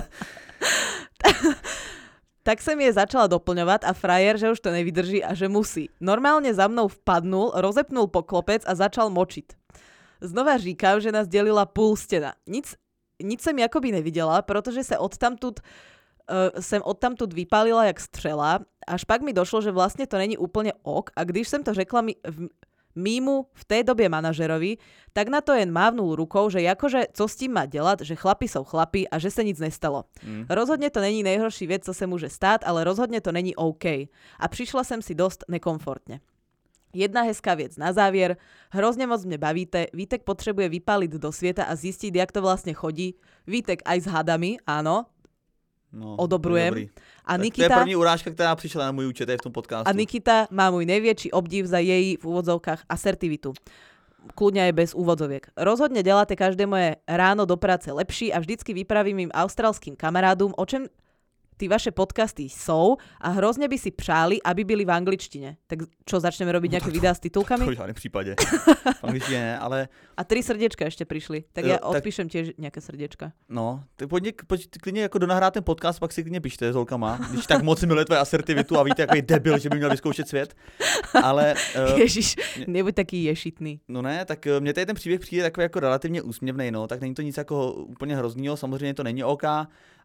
Tak 2.45 2.61
som 2.61 2.77
je 2.77 2.93
začala 2.93 3.25
doplňovať 3.25 3.89
a 3.89 3.91
frajer, 3.97 4.37
že 4.37 4.53
už 4.53 4.61
to 4.61 4.69
nevydrží 4.69 5.25
a 5.25 5.33
že 5.33 5.49
musí. 5.49 5.89
Normálne 5.97 6.53
za 6.53 6.69
mnou 6.69 6.85
vpadnul, 6.85 7.57
rozepnul 7.57 8.05
poklopec 8.05 8.61
a 8.69 8.77
začal 8.77 9.09
močiť. 9.09 9.57
Znova 10.21 10.61
říkám, 10.61 11.01
že 11.01 11.09
nás 11.09 11.25
delila 11.25 11.65
půl 11.65 11.97
stena. 11.97 12.37
Nic, 12.45 12.77
nic 13.17 13.41
jsem 13.41 13.59
jakoby 13.59 13.91
neviděla, 13.91 14.45
protože 14.45 14.85
se 14.85 14.97
odtamtud 14.97 15.59
uh, 16.29 16.61
jsem 16.61 16.81
odtamtud 16.85 17.33
vypálila 17.33 17.85
jak 17.85 17.99
střela, 17.99 18.59
až 18.87 19.03
pak 19.03 19.21
mi 19.21 19.33
došlo, 19.33 19.61
že 19.61 19.71
vlastně 19.71 20.07
to 20.07 20.17
není 20.17 20.37
úplně 20.37 20.73
ok 20.83 21.09
a 21.15 21.23
když 21.23 21.47
jsem 21.47 21.63
to 21.63 21.73
řekla 21.73 22.01
mi, 22.01 22.15
v, 22.29 22.47
mýmu 22.95 23.45
v 23.53 23.65
té 23.65 23.83
době 23.83 24.09
manažerovi, 24.09 24.77
tak 25.13 25.27
na 25.27 25.41
to 25.41 25.53
jen 25.53 25.71
mávnul 25.71 26.15
rukou, 26.15 26.49
že 26.49 26.61
jakože 26.61 27.03
co 27.13 27.27
s 27.27 27.35
tím 27.35 27.53
má 27.53 27.65
dělat, 27.65 28.01
že 28.01 28.15
chlapi 28.15 28.47
jsou 28.47 28.63
chlapi 28.63 29.07
a 29.07 29.19
že 29.19 29.31
se 29.31 29.43
nic 29.43 29.59
nestalo. 29.59 30.03
Hmm. 30.21 30.45
Rozhodně 30.49 30.89
to 30.89 30.99
není 30.99 31.23
nejhorší 31.23 31.67
věc, 31.67 31.85
co 31.85 31.93
se 31.93 32.07
může 32.07 32.29
stát, 32.29 32.61
ale 32.65 32.83
rozhodně 32.83 33.21
to 33.21 33.31
není 33.31 33.55
OK. 33.55 33.85
A 34.39 34.47
přišla 34.49 34.83
jsem 34.83 35.01
si 35.01 35.15
dost 35.15 35.43
nekomfortně. 35.47 36.19
Jedna 36.95 37.21
hezká 37.21 37.53
věc 37.53 37.77
na 37.77 37.93
závěr. 37.93 38.37
Hrozně 38.71 39.07
moc 39.07 39.25
mě 39.25 39.37
bavíte. 39.37 39.87
Vítek 39.93 40.23
potřebuje 40.23 40.69
vypálit 40.69 41.11
do 41.11 41.31
světa 41.31 41.63
a 41.63 41.75
zjistit, 41.75 42.15
jak 42.15 42.31
to 42.31 42.41
vlastně 42.41 42.73
chodí. 42.73 43.15
Vítek 43.47 43.81
aj 43.85 44.01
s 44.01 44.07
hadami, 44.07 44.57
áno. 44.67 45.05
No, 45.93 46.15
Odobrujem. 46.15 46.73
A 46.73 46.77
Tak 46.77 46.87
To 47.25 47.31
je 47.33 47.43
Nikita, 47.43 47.75
první 47.77 47.95
urážka, 47.95 48.31
která 48.31 48.55
přišla 48.55 48.85
na 48.85 48.91
můj 48.91 49.07
účet 49.07 49.29
je 49.29 49.37
v 49.37 49.41
tom 49.41 49.51
podcastu. 49.51 49.89
a 49.89 49.91
Nikita 49.91 50.47
má 50.51 50.71
můj 50.71 50.85
největší 50.85 51.31
obdiv 51.31 51.65
za 51.65 51.79
její 51.79 52.17
v 52.17 52.25
úvodzovkách 52.25 52.83
asertivitu. 52.89 53.53
Kľudne 54.25 54.65
aj 54.65 54.73
bez 54.73 54.89
úvodzoviek. 54.97 55.53
Rozhodne 55.53 56.01
děláte 56.01 56.33
každé 56.33 56.65
moje 56.65 56.97
ráno 57.05 57.45
do 57.45 57.57
práce 57.61 57.91
lepší 57.93 58.33
a 58.33 58.41
vždycky 58.41 58.73
vypravím 58.73 59.17
mým 59.17 59.31
australským 59.31 59.93
kamarádům, 59.95 60.53
o 60.57 60.65
čem 60.65 60.89
ty 61.57 61.67
vaše 61.67 61.91
podcasty 61.91 62.43
jsou 62.43 62.95
a 63.21 63.29
hrozně 63.29 63.67
by 63.67 63.77
si 63.77 63.91
přáli, 63.91 64.41
aby 64.43 64.63
byli 64.63 64.85
v 64.85 64.91
angličtine. 64.91 65.55
Tak 65.67 65.79
čo, 66.05 66.19
začneme 66.19 66.51
robiť 66.51 66.71
nejaké 66.77 66.91
videá 66.91 67.13
s 67.15 67.19
To 67.19 67.25
titulkami? 67.29 67.65
v 67.65 67.77
žádném 67.77 67.95
případě. 67.95 68.35
v 68.99 69.03
angličtině 69.03 69.39
ne, 69.39 69.59
ale 69.59 69.87
A 70.17 70.23
tri 70.23 70.43
srdiečka 70.43 70.85
ešte 70.87 71.03
prišli. 71.05 71.43
Tak 71.53 71.65
Jo, 71.65 71.75
tak- 71.75 71.85
odpíšem 71.99 72.29
tiež 72.31 72.55
nejaké 72.55 72.79
srdiečka. 72.79 73.31
no, 73.49 73.83
ty 73.95 74.07
pojď, 74.07 74.35
pojď 74.47 74.67
klidně 74.81 75.01
jako 75.01 75.17
donahrát 75.17 75.53
ten 75.53 75.63
podcast, 75.63 75.99
pak 75.99 76.11
si 76.13 76.23
klidně 76.23 76.41
pište 76.41 76.71
s 76.71 76.75
holkama, 76.75 77.19
když 77.31 77.45
tak 77.47 77.63
moc 77.63 77.83
miluje 77.83 78.05
tvoje 78.05 78.19
asertivitu 78.19 78.77
a 78.79 78.83
víte, 78.83 79.01
jaký 79.01 79.21
debil, 79.21 79.57
že 79.59 79.69
by 79.69 79.77
měl 79.77 79.89
vyzkoušet 79.89 80.27
svět. 80.27 80.55
Ale 81.23 81.55
uh, 81.93 81.99
Ježiš, 81.99 82.35
nebuď 82.67 82.95
taký 82.95 83.23
ješitný. 83.23 83.79
No 83.87 84.01
ne, 84.01 84.25
tak 84.25 84.47
eh, 84.47 84.59
mně 84.59 84.73
tady 84.73 84.85
ten 84.85 84.95
příběh 84.95 85.19
přijde 85.19 85.43
takový 85.43 85.63
jako 85.63 85.79
relativně 85.79 86.21
úsměvný, 86.21 86.71
no, 86.71 86.87
tak 86.87 87.01
není 87.01 87.13
to 87.13 87.21
nic 87.21 87.37
jako 87.37 87.71
úplně 87.73 88.15
hroznýho, 88.15 88.57
samozřejmě 88.57 88.93
to 88.93 89.03
není 89.03 89.23
OK, 89.23 89.43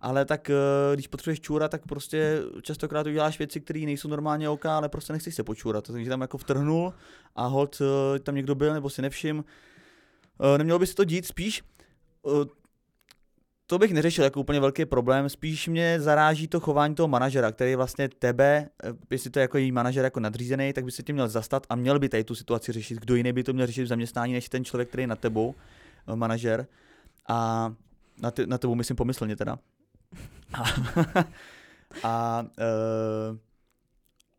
ale 0.01 0.25
tak 0.25 0.51
eh, 0.51 0.55
když 0.95 1.07
potřebuješ 1.07 1.40
čůra, 1.41 1.69
tak 1.69 1.83
prostě 1.89 2.43
častokrát 2.63 3.07
uděláš 3.07 3.39
věci, 3.39 3.61
které 3.61 3.81
nejsou 3.81 4.09
normálně 4.09 4.49
OK, 4.49 4.67
ale 4.67 4.89
prostě 4.89 5.13
nechceš 5.13 5.35
se 5.35 5.43
počůrat, 5.43 5.87
takže 5.87 6.11
tam 6.11 6.21
jako 6.21 6.39
vtrhnul 6.39 6.95
a 7.37 7.47
hold 7.47 7.83
eh, 7.83 8.19
tam 8.19 8.35
někdo 8.35 8.55
byl 8.55 8.75
nebo 8.75 8.91
si 8.91 9.03
nevšim. 9.03 9.45
Eh, 10.55 10.59
Nemělo 10.59 10.79
by 10.79 10.87
se 10.87 10.95
to 10.95 11.05
dít, 11.05 11.27
spíš 11.27 11.63
eh, 12.27 12.61
to 13.67 13.79
bych 13.79 13.93
neřešil 13.93 14.25
jako 14.25 14.41
úplně 14.41 14.61
velký 14.61 14.85
problém, 14.85 15.29
spíš 15.29 15.69
mě 15.69 16.01
zaráží 16.01 16.49
to 16.49 16.61
chování 16.61 16.95
toho 16.95 17.09
manažera, 17.09 17.53
který 17.53 17.75
vlastně 17.75 18.09
tebe, 18.09 18.69
jestli 19.11 19.31
to 19.31 19.39
je 19.39 19.41
jako 19.41 19.59
její 19.59 19.73
manažer 19.73 20.05
jako 20.05 20.21
nadřízený, 20.21 20.73
tak 20.73 20.85
by 20.85 20.91
se 20.91 21.03
tím 21.03 21.15
měl 21.15 21.29
zastat 21.29 21.67
a 21.69 21.77
měl 21.77 21.99
by 21.99 22.09
tady 22.09 22.25
tu 22.25 22.35
situaci 22.35 22.73
řešit. 22.73 22.99
Kdo 22.99 23.15
jiný 23.15 23.33
by 23.33 23.43
to 23.43 23.53
měl 23.53 23.67
řešit 23.67 23.83
v 23.83 23.87
zaměstnání, 23.87 24.33
než 24.33 24.49
ten 24.49 24.65
člověk, 24.65 24.89
který 24.89 25.03
je 25.03 25.07
nad 25.07 25.19
tebou, 25.19 25.55
manažer. 26.15 26.67
A 27.29 27.73
na, 28.23 28.31
te, 28.31 28.47
na 28.47 28.59
tebou 28.59 28.75
myslím 28.75 28.97
pomyslně 28.97 29.37
teda. 29.37 29.59
A, 30.55 30.65
A, 32.05 32.43
uh, 32.43 33.37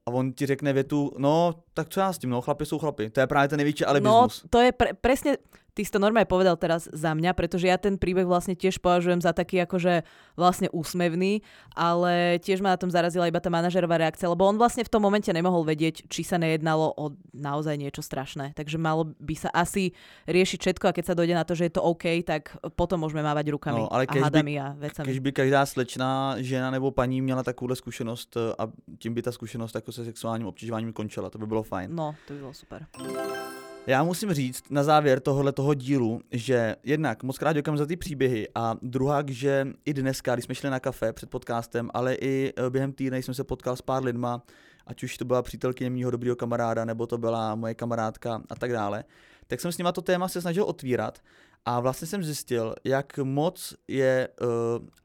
a 0.05 0.11
on 0.11 0.33
ti 0.33 0.45
řekne 0.45 0.73
větu, 0.73 1.11
no, 1.17 1.63
tak 1.73 1.89
co 1.89 1.99
já 1.99 2.13
s 2.13 2.17
tím, 2.17 2.29
no, 2.29 2.41
chlapi 2.41 2.65
jsou 2.65 2.79
chlapi. 2.79 3.09
To 3.09 3.19
je 3.19 3.27
právě 3.27 3.47
ten 3.47 3.57
největší 3.57 3.85
alibismus. 3.85 4.43
No, 4.43 4.49
to 4.49 4.59
je 4.59 4.71
pre, 4.71 4.93
presne, 4.93 5.37
ty 5.73 5.87
si 5.87 5.91
to 5.91 5.99
normálne 5.99 6.27
povedal 6.27 6.55
teraz 6.59 6.87
za 6.91 7.15
mňa, 7.15 7.31
pretože 7.31 7.67
ja 7.67 7.79
ten 7.79 7.95
príbeh 7.95 8.27
vlastne 8.27 8.55
tiež 8.55 8.83
považujem 8.83 9.23
za 9.23 9.31
taký 9.31 9.63
akože 9.63 10.03
vlastne 10.35 10.67
úsmevný, 10.75 11.41
ale 11.75 12.39
tiež 12.43 12.59
ma 12.59 12.75
na 12.75 12.79
tom 12.79 12.91
zarazila 12.91 13.27
iba 13.27 13.39
tá 13.39 13.47
manažerová 13.47 13.95
reakcia, 13.99 14.27
lebo 14.27 14.43
on 14.43 14.59
vlastne 14.59 14.83
v 14.83 14.91
tom 14.91 15.01
momente 15.03 15.31
nemohol 15.31 15.63
vedieť, 15.63 16.07
či 16.11 16.21
sa 16.27 16.35
nejednalo 16.35 16.91
o 16.95 17.15
naozaj 17.31 17.79
niečo 17.79 18.03
strašné. 18.03 18.51
Takže 18.55 18.75
malo 18.75 19.15
by 19.19 19.35
sa 19.35 19.49
asi 19.55 19.95
riešiť 20.27 20.59
všetko 20.59 20.85
a 20.91 20.95
keď 20.95 21.05
sa 21.07 21.17
dojde 21.17 21.35
na 21.35 21.43
to, 21.47 21.55
že 21.55 21.71
je 21.71 21.73
to 21.79 21.83
OK, 21.83 22.03
tak 22.27 22.51
potom 22.75 22.99
môžeme 23.03 23.23
mávať 23.23 23.51
rukami 23.55 23.79
No, 23.81 23.87
ale 23.93 24.03
a 24.05 24.11
kež 24.11 24.21
by- 24.21 24.27
hadami 24.27 24.53
a 24.59 24.75
vecami. 24.75 25.05
Když 25.07 25.19
by 25.19 25.31
každá 25.31 25.65
slečná 25.65 26.35
žena 26.43 26.71
nebo 26.71 26.91
paní 26.91 27.21
měla 27.21 27.43
takovouhle 27.43 27.75
zkušenost 27.75 28.37
eh, 28.37 28.53
a 28.59 28.67
tím 28.99 29.13
by 29.13 29.21
ta 29.21 29.31
zkušenost 29.31 29.75
jako 29.75 29.91
se 29.91 30.05
sexuálním 30.05 30.47
obtěžováním 30.47 30.93
končila, 30.93 31.29
to 31.29 31.37
by 31.37 31.47
bylo 31.47 31.63
fajn. 31.63 31.95
No, 31.95 32.15
to 32.27 32.33
by 32.33 32.39
bolo 32.39 32.53
super. 32.53 32.85
Já 33.87 34.03
musím 34.03 34.33
říct 34.33 34.63
na 34.69 34.83
závěr 34.83 35.19
tohohle 35.19 35.51
toho 35.51 35.73
dílu, 35.73 36.21
že 36.31 36.75
jednak 36.83 37.23
moc 37.23 37.37
krát 37.37 37.53
děkujeme 37.53 37.77
za 37.77 37.85
ty 37.85 37.95
příběhy 37.95 38.47
a 38.55 38.75
druhá, 38.81 39.23
že 39.27 39.67
i 39.85 39.93
dneska, 39.93 40.35
když 40.35 40.45
jsme 40.45 40.55
šli 40.55 40.69
na 40.69 40.79
kafe 40.79 41.13
před 41.13 41.29
podcastem, 41.29 41.89
ale 41.93 42.15
i 42.15 42.53
eh, 42.57 42.69
během 42.69 42.91
týdne 42.91 43.19
jsem 43.19 43.33
se 43.33 43.43
potkal 43.43 43.75
s 43.75 43.81
pár 43.81 44.03
lidma, 44.03 44.43
ať 44.87 45.03
už 45.03 45.17
to 45.17 45.25
byla 45.25 45.41
přítelkyně 45.41 45.89
mýho 45.89 46.11
dobrýho 46.11 46.35
kamaráda, 46.35 46.85
nebo 46.85 47.07
to 47.07 47.17
byla 47.17 47.55
moje 47.55 47.75
kamarádka 47.75 48.41
a 48.49 48.55
tak 48.55 48.71
dále, 48.71 49.03
tak 49.47 49.61
jsem 49.61 49.71
s 49.71 49.77
nima 49.77 49.91
to 49.91 50.01
téma 50.01 50.27
se 50.27 50.41
snažil 50.41 50.63
otvírat 50.63 51.19
a 51.65 51.79
vlastně 51.79 52.07
jsem 52.07 52.23
zjistil, 52.23 52.75
jak 52.83 53.17
moc 53.17 53.75
je 53.87 54.27
uh, 54.41 54.47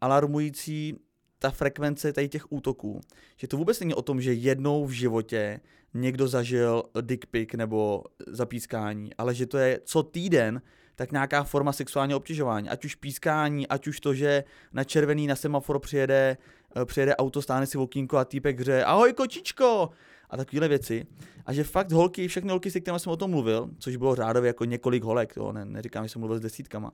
alarmující 0.00 0.98
ta 1.38 1.50
frekvence 1.50 2.12
tady 2.12 2.28
těch 2.28 2.52
útoků. 2.52 3.00
Že 3.36 3.48
to 3.48 3.56
vůbec 3.56 3.80
není 3.80 3.94
o 3.94 4.02
tom, 4.02 4.20
že 4.20 4.32
jednou 4.32 4.86
v 4.86 4.90
životě 4.90 5.60
někdo 6.00 6.28
zažil 6.28 6.82
dick 7.00 7.26
pic 7.26 7.48
nebo 7.56 8.04
zapískání, 8.26 9.14
ale 9.18 9.34
že 9.34 9.46
to 9.46 9.58
je 9.58 9.80
co 9.84 10.02
týden 10.02 10.62
tak 10.96 11.12
nějaká 11.12 11.42
forma 11.42 11.72
sexuálního 11.72 12.16
obtěžování. 12.16 12.68
Ať 12.68 12.84
už 12.84 12.94
pískání, 12.94 13.68
ať 13.68 13.86
už 13.86 14.00
to, 14.00 14.14
že 14.14 14.44
na 14.72 14.84
červený 14.84 15.26
na 15.26 15.36
semafor 15.36 15.78
přijede, 15.78 16.36
eh, 16.76 16.84
přijede 16.84 17.16
auto, 17.16 17.42
stáne 17.42 17.66
si 17.66 17.78
okýnko 17.78 18.16
a 18.16 18.24
týpek 18.24 18.60
hře 18.60 18.84
ahoj 18.84 19.12
kočičko 19.12 19.90
a 20.30 20.36
takovéhle 20.36 20.68
věci. 20.68 21.06
A 21.46 21.52
že 21.52 21.64
fakt 21.64 21.92
holky, 21.92 22.28
všechny 22.28 22.50
holky, 22.50 22.70
se 22.70 22.80
kterými 22.80 23.00
jsem 23.00 23.12
o 23.12 23.16
tom 23.16 23.30
mluvil, 23.30 23.70
což 23.78 23.96
bylo 23.96 24.14
řádově 24.14 24.48
jako 24.48 24.64
několik 24.64 25.04
holek, 25.04 25.34
to 25.34 25.52
ne, 25.52 25.64
neříkám, 25.64 26.04
že 26.04 26.08
jsem 26.08 26.20
mluvil 26.20 26.38
s 26.38 26.40
desítkama, 26.40 26.92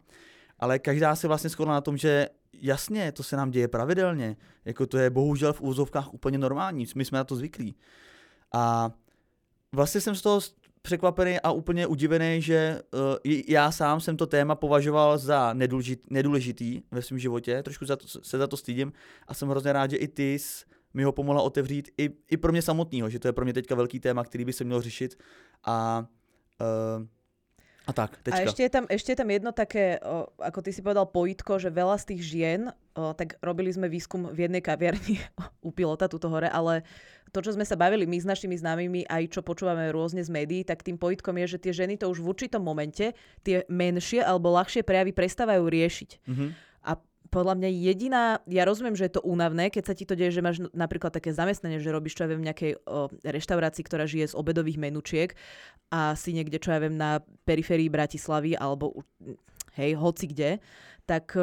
ale 0.58 0.78
každá 0.78 1.16
se 1.16 1.28
vlastně 1.28 1.50
shodla 1.50 1.74
na 1.74 1.80
tom, 1.80 1.96
že 1.96 2.28
jasně, 2.52 3.12
to 3.12 3.22
se 3.22 3.36
nám 3.36 3.50
děje 3.50 3.68
pravidelně, 3.68 4.36
jako 4.64 4.86
to 4.86 4.98
je 4.98 5.10
bohužel 5.10 5.52
v 5.52 5.62
úzovkách 5.62 6.14
úplně 6.14 6.38
normální, 6.38 6.86
my 6.94 7.04
jsme 7.04 7.18
na 7.18 7.24
to 7.24 7.36
zvyklí. 7.36 7.76
A 8.54 8.92
vlastně 9.72 10.00
jsem 10.00 10.14
z 10.14 10.22
toho 10.22 10.40
překvapený 10.82 11.40
a 11.40 11.50
úplně 11.50 11.86
udivený, 11.86 12.42
že 12.42 12.82
uh, 12.94 13.32
já 13.48 13.72
sám 13.72 14.00
jsem 14.00 14.16
to 14.16 14.26
téma 14.26 14.54
považoval 14.54 15.18
za 15.18 15.52
nedůležitý, 15.52 16.06
nedůležitý 16.10 16.82
ve 16.90 17.02
svém 17.02 17.18
životě, 17.18 17.62
trošku 17.62 17.86
za 17.86 17.96
to, 17.96 18.08
se 18.08 18.38
za 18.38 18.46
to 18.46 18.56
stydím 18.56 18.92
a 19.28 19.34
jsem 19.34 19.48
hrozně 19.48 19.72
rád, 19.72 19.90
že 19.90 19.96
i 19.96 20.08
ty 20.08 20.32
jsi 20.32 20.64
mi 20.94 21.04
ho 21.04 21.12
pomohla 21.12 21.42
otevřít 21.42 21.90
i, 21.98 22.10
i 22.30 22.36
pro 22.36 22.52
mě 22.52 22.62
samotného, 22.62 23.10
že 23.10 23.18
to 23.18 23.28
je 23.28 23.32
pro 23.32 23.44
mě 23.44 23.52
teďka 23.52 23.74
velký 23.74 24.00
téma, 24.00 24.24
který 24.24 24.44
by 24.44 24.52
se 24.52 24.64
měl 24.64 24.82
řešit 24.82 25.18
a 25.64 26.06
uh, 26.60 27.06
a 27.82 27.92
tak, 27.92 28.14
tečka. 28.22 28.38
A 28.38 28.46
ešte 28.46 28.62
je, 28.62 28.70
tam, 28.70 28.84
ešte 28.86 29.10
je 29.10 29.18
tam 29.18 29.30
jedno 29.30 29.50
také, 29.50 29.98
o, 30.06 30.30
ako 30.38 30.62
ty 30.62 30.70
si 30.70 30.86
povedal, 30.86 31.10
pojitko, 31.10 31.58
že 31.58 31.74
veľa 31.74 31.98
z 31.98 32.14
tých 32.14 32.22
žien, 32.22 32.70
o, 32.94 33.10
tak 33.10 33.42
robili 33.42 33.74
sme 33.74 33.90
výskum 33.90 34.30
v 34.30 34.46
jednej 34.46 34.62
kaviarni 34.62 35.18
u 35.66 35.74
pilota 35.74 36.06
tuto 36.06 36.30
hore, 36.30 36.46
ale 36.46 36.86
to, 37.32 37.40
čo 37.40 37.56
sme 37.56 37.64
sa 37.64 37.80
bavili 37.80 38.04
my 38.04 38.20
s 38.20 38.28
našimi 38.28 38.54
známymi, 38.60 39.08
aj 39.08 39.32
čo 39.32 39.40
počúvame 39.40 39.88
rôzne 39.88 40.20
z 40.20 40.28
médií, 40.28 40.62
tak 40.62 40.84
tým 40.84 41.00
pojitkom 41.00 41.40
je, 41.42 41.56
že 41.56 41.62
tie 41.64 41.72
ženy 41.72 41.96
to 41.96 42.12
už 42.12 42.20
v 42.20 42.28
určitom 42.28 42.60
momente, 42.60 43.16
tie 43.40 43.64
menšie 43.72 44.20
alebo 44.20 44.52
ľahšie 44.52 44.84
prejavy 44.84 45.16
prestávajú 45.16 45.64
riešiť. 45.64 46.10
Mhm. 46.28 46.46
A 46.86 46.92
podľa 47.32 47.56
mňa 47.56 47.68
jediná, 47.72 48.22
ja 48.44 48.68
rozumiem, 48.68 48.92
že 48.92 49.08
je 49.08 49.16
to 49.16 49.24
únavné, 49.24 49.72
keď 49.72 49.84
sa 49.88 49.96
ti 49.96 50.04
to 50.04 50.12
deje, 50.12 50.36
že 50.36 50.44
máš 50.44 50.60
napríklad 50.76 51.16
také 51.16 51.32
zamestnanie, 51.32 51.80
že 51.80 51.88
robíš, 51.88 52.20
čo 52.20 52.28
ja 52.28 52.30
viem, 52.36 52.44
v 52.44 52.52
nejakej 52.52 52.72
o, 52.84 53.08
reštaurácii, 53.24 53.82
ktorá 53.88 54.04
žije 54.04 54.36
z 54.36 54.36
obedových 54.36 54.76
menučiek 54.76 55.32
a 55.88 56.12
si 56.12 56.36
niekde, 56.36 56.60
čo 56.60 56.76
ja 56.76 56.84
viem, 56.84 56.92
na 56.92 57.24
periférii 57.48 57.88
Bratislavy 57.88 58.52
alebo 58.52 59.00
hej, 59.76 59.96
hoci 59.96 60.28
kde, 60.28 60.61
tak 61.02 61.35
e, 61.35 61.42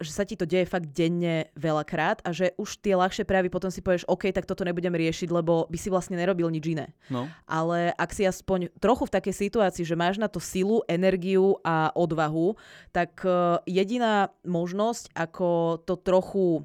že 0.00 0.12
sa 0.14 0.24
ti 0.24 0.34
to 0.38 0.48
deje 0.48 0.64
fakt 0.64 0.88
denne 0.96 1.52
veľakrát 1.58 2.24
a 2.24 2.32
že 2.32 2.56
už 2.56 2.80
tie 2.80 2.96
ľahšie 2.96 3.28
prejavy 3.28 3.52
potom 3.52 3.68
si 3.68 3.84
povieš, 3.84 4.08
OK, 4.08 4.32
tak 4.32 4.48
toto 4.48 4.64
nebudem 4.64 4.94
riešiť, 4.94 5.28
lebo 5.28 5.68
by 5.68 5.78
si 5.78 5.92
vlastne 5.92 6.16
nerobil 6.16 6.48
nič 6.48 6.64
iné. 6.72 6.96
No, 7.12 7.28
ale 7.44 7.92
ak 7.94 8.10
si 8.16 8.24
aspoň 8.24 8.72
trochu 8.80 9.04
v 9.04 9.14
takej 9.14 9.34
situácii, 9.36 9.84
že 9.84 9.98
máš 9.98 10.16
na 10.16 10.30
to 10.30 10.40
silu, 10.40 10.80
energiu 10.88 11.60
a 11.60 11.92
odvahu, 11.92 12.56
tak 12.94 13.20
eh, 13.28 13.60
jediná 13.68 14.32
možnosť, 14.46 15.12
ako 15.12 15.78
to 15.84 15.94
trochu 16.00 16.64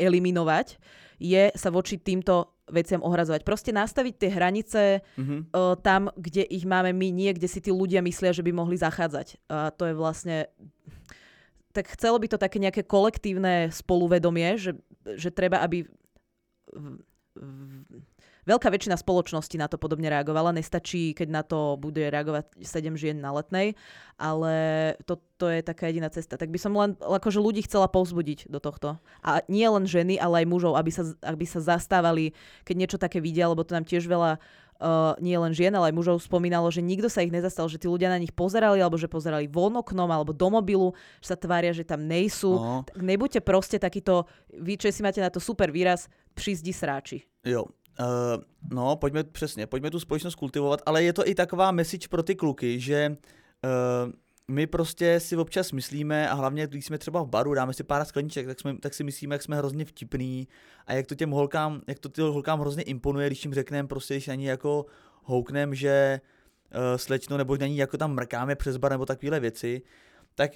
eliminovať, 0.00 0.80
je 1.20 1.52
sa 1.52 1.68
voči 1.68 2.00
týmto 2.00 2.56
veciam 2.70 3.02
ohrazovať. 3.02 3.42
Proste 3.42 3.74
nastaviť 3.74 4.14
tie 4.16 4.30
hranice 4.30 4.82
mhm. 5.18 5.50
uh, 5.52 5.74
tam, 5.78 6.08
kde 6.14 6.46
ich 6.46 6.64
máme 6.64 6.94
my, 6.94 7.10
nie 7.10 7.30
kde 7.34 7.50
si 7.50 7.60
tí 7.60 7.74
ľudia 7.74 8.00
myslia, 8.00 8.30
že 8.32 8.46
by 8.46 8.54
mohli 8.54 8.78
zachádzať. 8.78 9.50
A 9.50 9.74
to 9.74 9.90
je 9.90 9.94
vlastne... 9.94 10.48
Tak 11.70 11.86
chcelo 11.94 12.18
by 12.18 12.26
to 12.26 12.38
také 12.38 12.58
nejaké 12.58 12.82
kolektívne 12.82 13.70
spoluvedomie, 13.70 14.58
že, 14.58 14.74
že 15.06 15.30
treba, 15.30 15.62
aby 15.62 15.86
v- 16.74 16.98
v- 17.38 18.02
veľká 18.50 18.66
väčšina 18.66 18.98
spoločnosti 18.98 19.54
na 19.54 19.70
to 19.70 19.78
podobne 19.78 20.10
reagovala. 20.10 20.50
Nestačí, 20.50 21.14
keď 21.14 21.28
na 21.30 21.42
to 21.46 21.78
bude 21.78 22.02
reagovať 22.02 22.58
7 22.58 22.98
žien 22.98 23.22
na 23.22 23.30
letnej, 23.30 23.78
ale 24.18 24.52
to, 25.06 25.22
to 25.38 25.46
je 25.46 25.62
taká 25.62 25.86
jediná 25.86 26.10
cesta. 26.10 26.34
Tak 26.34 26.50
by 26.50 26.58
som 26.58 26.74
len 26.74 26.98
akože 26.98 27.38
ľudí 27.38 27.62
chcela 27.62 27.86
povzbudiť 27.86 28.50
do 28.50 28.58
tohto. 28.58 28.98
A 29.22 29.46
nie 29.46 29.64
len 29.64 29.86
ženy, 29.86 30.18
ale 30.18 30.42
aj 30.42 30.46
mužov, 30.50 30.74
aby 30.74 30.90
sa, 30.90 31.14
aby 31.22 31.46
sa 31.46 31.62
zastávali, 31.62 32.34
keď 32.66 32.74
niečo 32.74 32.98
také 32.98 33.22
vidia, 33.22 33.46
lebo 33.46 33.62
to 33.62 33.78
nám 33.78 33.86
tiež 33.86 34.10
veľa 34.10 34.42
uh, 34.80 35.14
nie 35.20 35.36
len 35.36 35.52
žien, 35.52 35.70
ale 35.76 35.92
aj 35.92 35.94
mužov 35.94 36.16
spomínalo, 36.24 36.72
že 36.72 36.80
nikto 36.80 37.12
sa 37.12 37.22
ich 37.22 37.30
nezastal, 37.30 37.68
že 37.68 37.78
tí 37.78 37.86
ľudia 37.86 38.08
na 38.08 38.18
nich 38.18 38.32
pozerali, 38.32 38.80
alebo 38.80 38.96
že 38.96 39.06
pozerali 39.06 39.46
von 39.46 39.76
oknom, 39.76 40.08
alebo 40.08 40.32
do 40.32 40.48
mobilu, 40.48 40.96
že 41.20 41.32
sa 41.32 41.36
tvária, 41.36 41.70
že 41.70 41.84
tam 41.84 42.08
nejsú. 42.08 42.56
No, 42.56 42.82
Tak 42.88 42.98
nebuďte 42.98 43.40
proste 43.44 43.76
takýto, 43.76 44.26
vy 44.56 44.80
Česi 44.80 45.04
máte 45.04 45.20
na 45.20 45.30
to 45.30 45.38
super 45.38 45.70
výraz, 45.70 46.08
přizdi 46.34 46.72
sráči. 46.72 47.22
jo. 47.44 47.68
Uh, 48.00 48.42
no, 48.70 48.96
pojďme 48.96 49.24
přesně, 49.24 49.66
pojďme 49.66 49.90
tu 49.90 50.00
společnost 50.00 50.34
kultivovat, 50.34 50.82
ale 50.86 51.02
je 51.02 51.12
to 51.12 51.28
i 51.28 51.34
taková 51.34 51.70
message 51.70 52.08
pro 52.08 52.22
ty 52.22 52.34
kluky, 52.34 52.80
že 52.80 53.16
uh, 53.64 54.12
my 54.48 54.66
prostě 54.66 55.20
si 55.20 55.36
občas 55.36 55.72
myslíme, 55.72 56.28
a 56.28 56.34
hlavně 56.34 56.66
když 56.66 56.86
jsme 56.86 56.98
třeba 56.98 57.22
v 57.22 57.28
baru, 57.28 57.54
dáme 57.54 57.72
si 57.72 57.84
pár 57.84 58.04
skleniček, 58.04 58.46
tak, 58.46 58.60
jsme, 58.60 58.78
tak 58.78 58.94
si 58.94 59.04
myslíme, 59.04 59.34
jak 59.34 59.42
jsme 59.42 59.56
hrozně 59.56 59.84
vtipný 59.84 60.48
a 60.86 60.92
jak 60.92 61.06
to 61.06 61.14
těm 61.14 61.30
holkám, 61.30 61.80
jak 61.86 61.98
to 61.98 62.08
těm 62.08 62.24
holkám 62.24 62.60
hrozně 62.60 62.82
imponuje, 62.82 63.26
když 63.26 63.44
jim 63.44 63.54
řekneme 63.54 63.88
prostě, 63.88 64.14
když 64.14 64.26
na 64.26 64.34
ní 64.34 64.44
jako 64.44 64.86
houknem, 65.22 65.74
že 65.74 66.20
uh, 66.74 66.96
slečno, 66.96 67.36
nebo 67.36 67.56
na 67.56 67.66
ní 67.66 67.76
jako 67.76 67.96
tam 67.96 68.14
mrkáme 68.14 68.54
přes 68.54 68.76
bar, 68.76 68.90
nebo 68.90 69.06
takovéhle 69.06 69.40
věci, 69.40 69.82
tak 70.34 70.50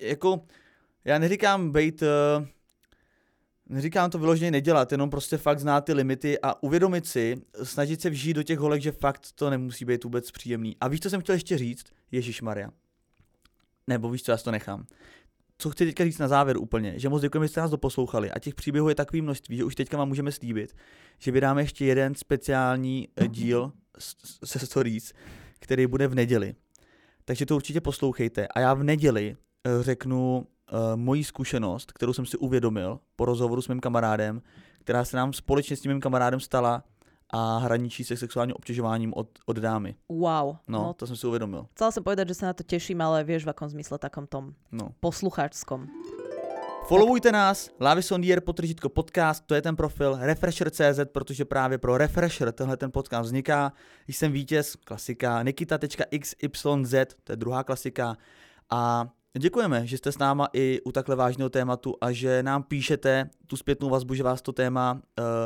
jako 0.00 0.40
já 1.04 1.18
neříkám 1.18 1.72
být 1.72 2.02
uh, 2.02 2.46
Neříkám 3.70 4.10
to 4.10 4.18
vyloženě 4.18 4.50
nedělat, 4.50 4.92
jenom 4.92 5.10
prostě 5.10 5.36
fakt 5.36 5.60
znát 5.60 5.80
ty 5.80 5.92
limity 5.92 6.38
a 6.42 6.62
uvědomit 6.62 7.06
si, 7.06 7.36
snažit 7.62 8.00
se 8.00 8.10
vžít 8.10 8.36
do 8.36 8.42
těch 8.42 8.58
holek, 8.58 8.82
že 8.82 8.92
fakt 8.92 9.26
to 9.34 9.50
nemusí 9.50 9.84
být 9.84 10.04
vůbec 10.04 10.30
příjemný. 10.30 10.76
A 10.80 10.88
víš, 10.88 11.00
co 11.00 11.10
jsem 11.10 11.20
chtěl 11.20 11.34
ještě 11.34 11.58
říct? 11.58 11.86
Ježíš 12.10 12.42
Maria. 12.42 12.70
Nebo 13.86 14.10
víš, 14.10 14.22
co 14.22 14.30
já 14.30 14.36
to 14.36 14.50
nechám. 14.50 14.86
Co 15.58 15.70
chci 15.70 15.86
teďka 15.86 16.04
říct 16.04 16.18
na 16.18 16.28
závěr 16.28 16.56
úplně, 16.56 16.98
že 16.98 17.08
moc 17.08 17.22
děkujeme, 17.22 17.46
že 17.46 17.48
jste 17.48 17.60
nás 17.60 17.70
doposlouchali 17.70 18.30
a 18.30 18.38
těch 18.38 18.54
příběhů 18.54 18.88
je 18.88 18.94
takový 18.94 19.22
množství, 19.22 19.56
že 19.56 19.64
už 19.64 19.74
teďka 19.74 19.96
vám 19.96 20.08
můžeme 20.08 20.32
slíbit, 20.32 20.76
že 21.18 21.30
vydáme 21.30 21.62
ještě 21.62 21.84
jeden 21.84 22.14
speciální 22.14 23.08
eh, 23.16 23.28
díl 23.28 23.72
se 24.44 24.58
stories, 24.58 25.12
který 25.60 25.86
bude 25.86 26.08
v 26.08 26.14
neděli. 26.14 26.54
Takže 27.24 27.46
to 27.46 27.56
určitě 27.56 27.80
poslouchejte 27.80 28.46
a 28.46 28.60
já 28.60 28.74
v 28.74 28.82
neděli 28.82 29.36
eh, 29.66 29.82
řeknu 29.82 30.46
moji 30.96 31.24
zkušenost, 31.24 31.92
kterou 31.92 32.12
jsem 32.12 32.26
si 32.26 32.36
uvědomil 32.36 32.98
po 33.16 33.24
rozhovoru 33.24 33.62
s 33.62 33.68
mým 33.68 33.80
kamarádem, 33.80 34.42
která 34.80 35.04
se 35.04 35.16
nám 35.16 35.32
společně 35.32 35.76
s 35.76 35.80
tím 35.80 35.92
mým 35.92 36.00
kamarádem 36.00 36.40
stala 36.40 36.82
a 37.30 37.58
hraničí 37.58 38.04
se 38.04 38.16
sexuálním 38.16 38.56
obtěžováním 38.56 39.12
od, 39.16 39.28
od 39.46 39.56
dámy. 39.56 39.94
Wow. 40.08 40.56
No, 40.68 40.82
no, 40.82 40.94
to 40.94 41.06
jsem 41.06 41.16
si 41.16 41.26
uvědomil. 41.26 41.66
Chcela 41.74 41.90
som 41.90 42.02
povedať, 42.02 42.28
že 42.28 42.34
sa 42.42 42.46
na 42.50 42.54
to 42.58 42.66
teším, 42.66 42.98
ale 43.00 43.22
vieš 43.22 43.46
v 43.46 43.54
akom 43.54 43.68
zmysle 43.70 43.98
takom 44.02 44.26
tom 44.26 44.54
No. 44.74 44.90
poslucháčskom. 45.00 45.86
Followujte 46.90 47.32
nás, 47.32 47.70
Lavisondier 47.80 48.40
potržitko 48.40 48.88
podcast, 48.88 49.46
to 49.46 49.54
je 49.54 49.62
ten 49.62 49.76
profil, 49.76 50.18
Refresher.cz, 50.20 51.00
protože 51.12 51.44
právě 51.44 51.78
pro 51.78 51.96
Refresher 51.98 52.52
tenhle 52.52 52.76
ten 52.76 52.90
podcast 52.90 53.26
vzniká. 53.26 53.72
Jsem 54.08 54.32
vítěz, 54.32 54.76
klasika, 54.76 55.42
nikita.xyz, 55.42 57.06
to 57.24 57.32
je 57.32 57.36
druhá 57.36 57.64
klasika. 57.64 58.16
A 58.70 59.06
Děkujeme, 59.38 59.86
že 59.86 59.98
jste 59.98 60.12
s 60.12 60.18
náma 60.18 60.48
i 60.52 60.80
u 60.84 60.92
takhle 60.92 61.16
vážného 61.16 61.50
tématu 61.50 61.94
a 62.00 62.12
že 62.12 62.42
nám 62.42 62.62
píšete 62.62 63.30
tu 63.46 63.56
zpětnou 63.56 63.88
vazbu, 63.88 64.14
že 64.14 64.22
vás 64.22 64.42
to 64.42 64.52
téma 64.52 64.92
uh, 64.92 65.00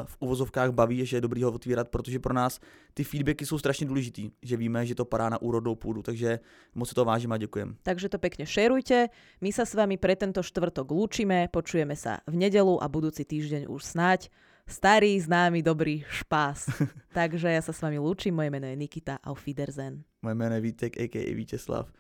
v 0.05 0.17
uvozovkách 0.21 0.71
baví, 0.71 1.07
že 1.07 1.17
je 1.17 1.21
dobrý 1.21 1.43
ho 1.43 1.53
otvírat, 1.53 1.89
protože 1.89 2.19
pro 2.19 2.35
nás 2.35 2.61
ty 2.95 3.05
feedbacky 3.05 3.47
jsou 3.47 3.59
strašně 3.59 3.87
důležitý, 3.87 4.31
že 4.43 4.57
víme, 4.57 4.87
že 4.87 4.95
to 4.95 5.05
padá 5.05 5.29
na 5.29 5.43
úrodnou 5.43 5.75
půdu, 5.75 6.03
takže 6.03 6.41
moc 6.75 6.89
si 6.89 6.95
to 6.95 7.05
vážíme 7.05 7.35
a 7.35 7.39
děkujeme. 7.39 7.75
Takže 7.83 8.09
to 8.09 8.19
pekne 8.19 8.47
šerujte. 8.47 9.09
My 9.45 9.53
sa 9.53 9.69
s 9.69 9.77
vami 9.77 10.01
pre 10.01 10.17
tento 10.17 10.41
štvrtok 10.41 10.89
lúčime, 10.89 11.53
počujeme 11.53 11.93
sa 11.93 12.25
v 12.25 12.41
nedelu 12.41 12.81
a 12.81 12.89
budúci 12.89 13.29
týždeň 13.29 13.69
už 13.69 13.85
snáď 13.85 14.33
starý, 14.65 15.21
známy, 15.21 15.61
dobrý 15.61 16.09
špás. 16.09 16.73
Takže 17.13 17.53
ja 17.53 17.61
sa 17.61 17.77
s 17.77 17.85
vami 17.85 18.01
lúčim, 18.01 18.33
moje 18.33 18.49
meno 18.49 18.65
je 18.65 18.77
Nikita, 18.81 19.21
auf 19.21 19.45
Wiedersehen. 19.45 20.09
Moje 20.25 20.35
jméno 20.35 20.55
je 20.55 20.61
Vítek, 20.61 20.97
a.k.a. 20.97 21.35
Vítězslav. 21.35 21.93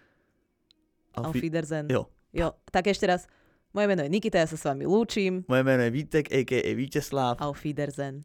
Auf 1.14 1.34
Wiedersehen. 1.38 1.86
Jo. 1.90 2.10
Jo, 2.34 2.58
tak 2.72 2.90
ešte 2.90 3.06
raz. 3.06 3.30
Moje 3.74 3.90
meno 3.90 4.02
je 4.06 4.10
Nikita, 4.10 4.38
ja 4.38 4.46
sa 4.46 4.54
s 4.54 4.62
vami 4.66 4.86
lúčim. 4.86 5.42
Moje 5.50 5.62
jméno 5.66 5.82
je 5.82 5.90
Vítek, 5.90 6.26
a.k.a. 6.30 6.70
Vítězslav. 6.74 7.42
Auf 7.42 7.62
Wiedersehen. 7.62 8.22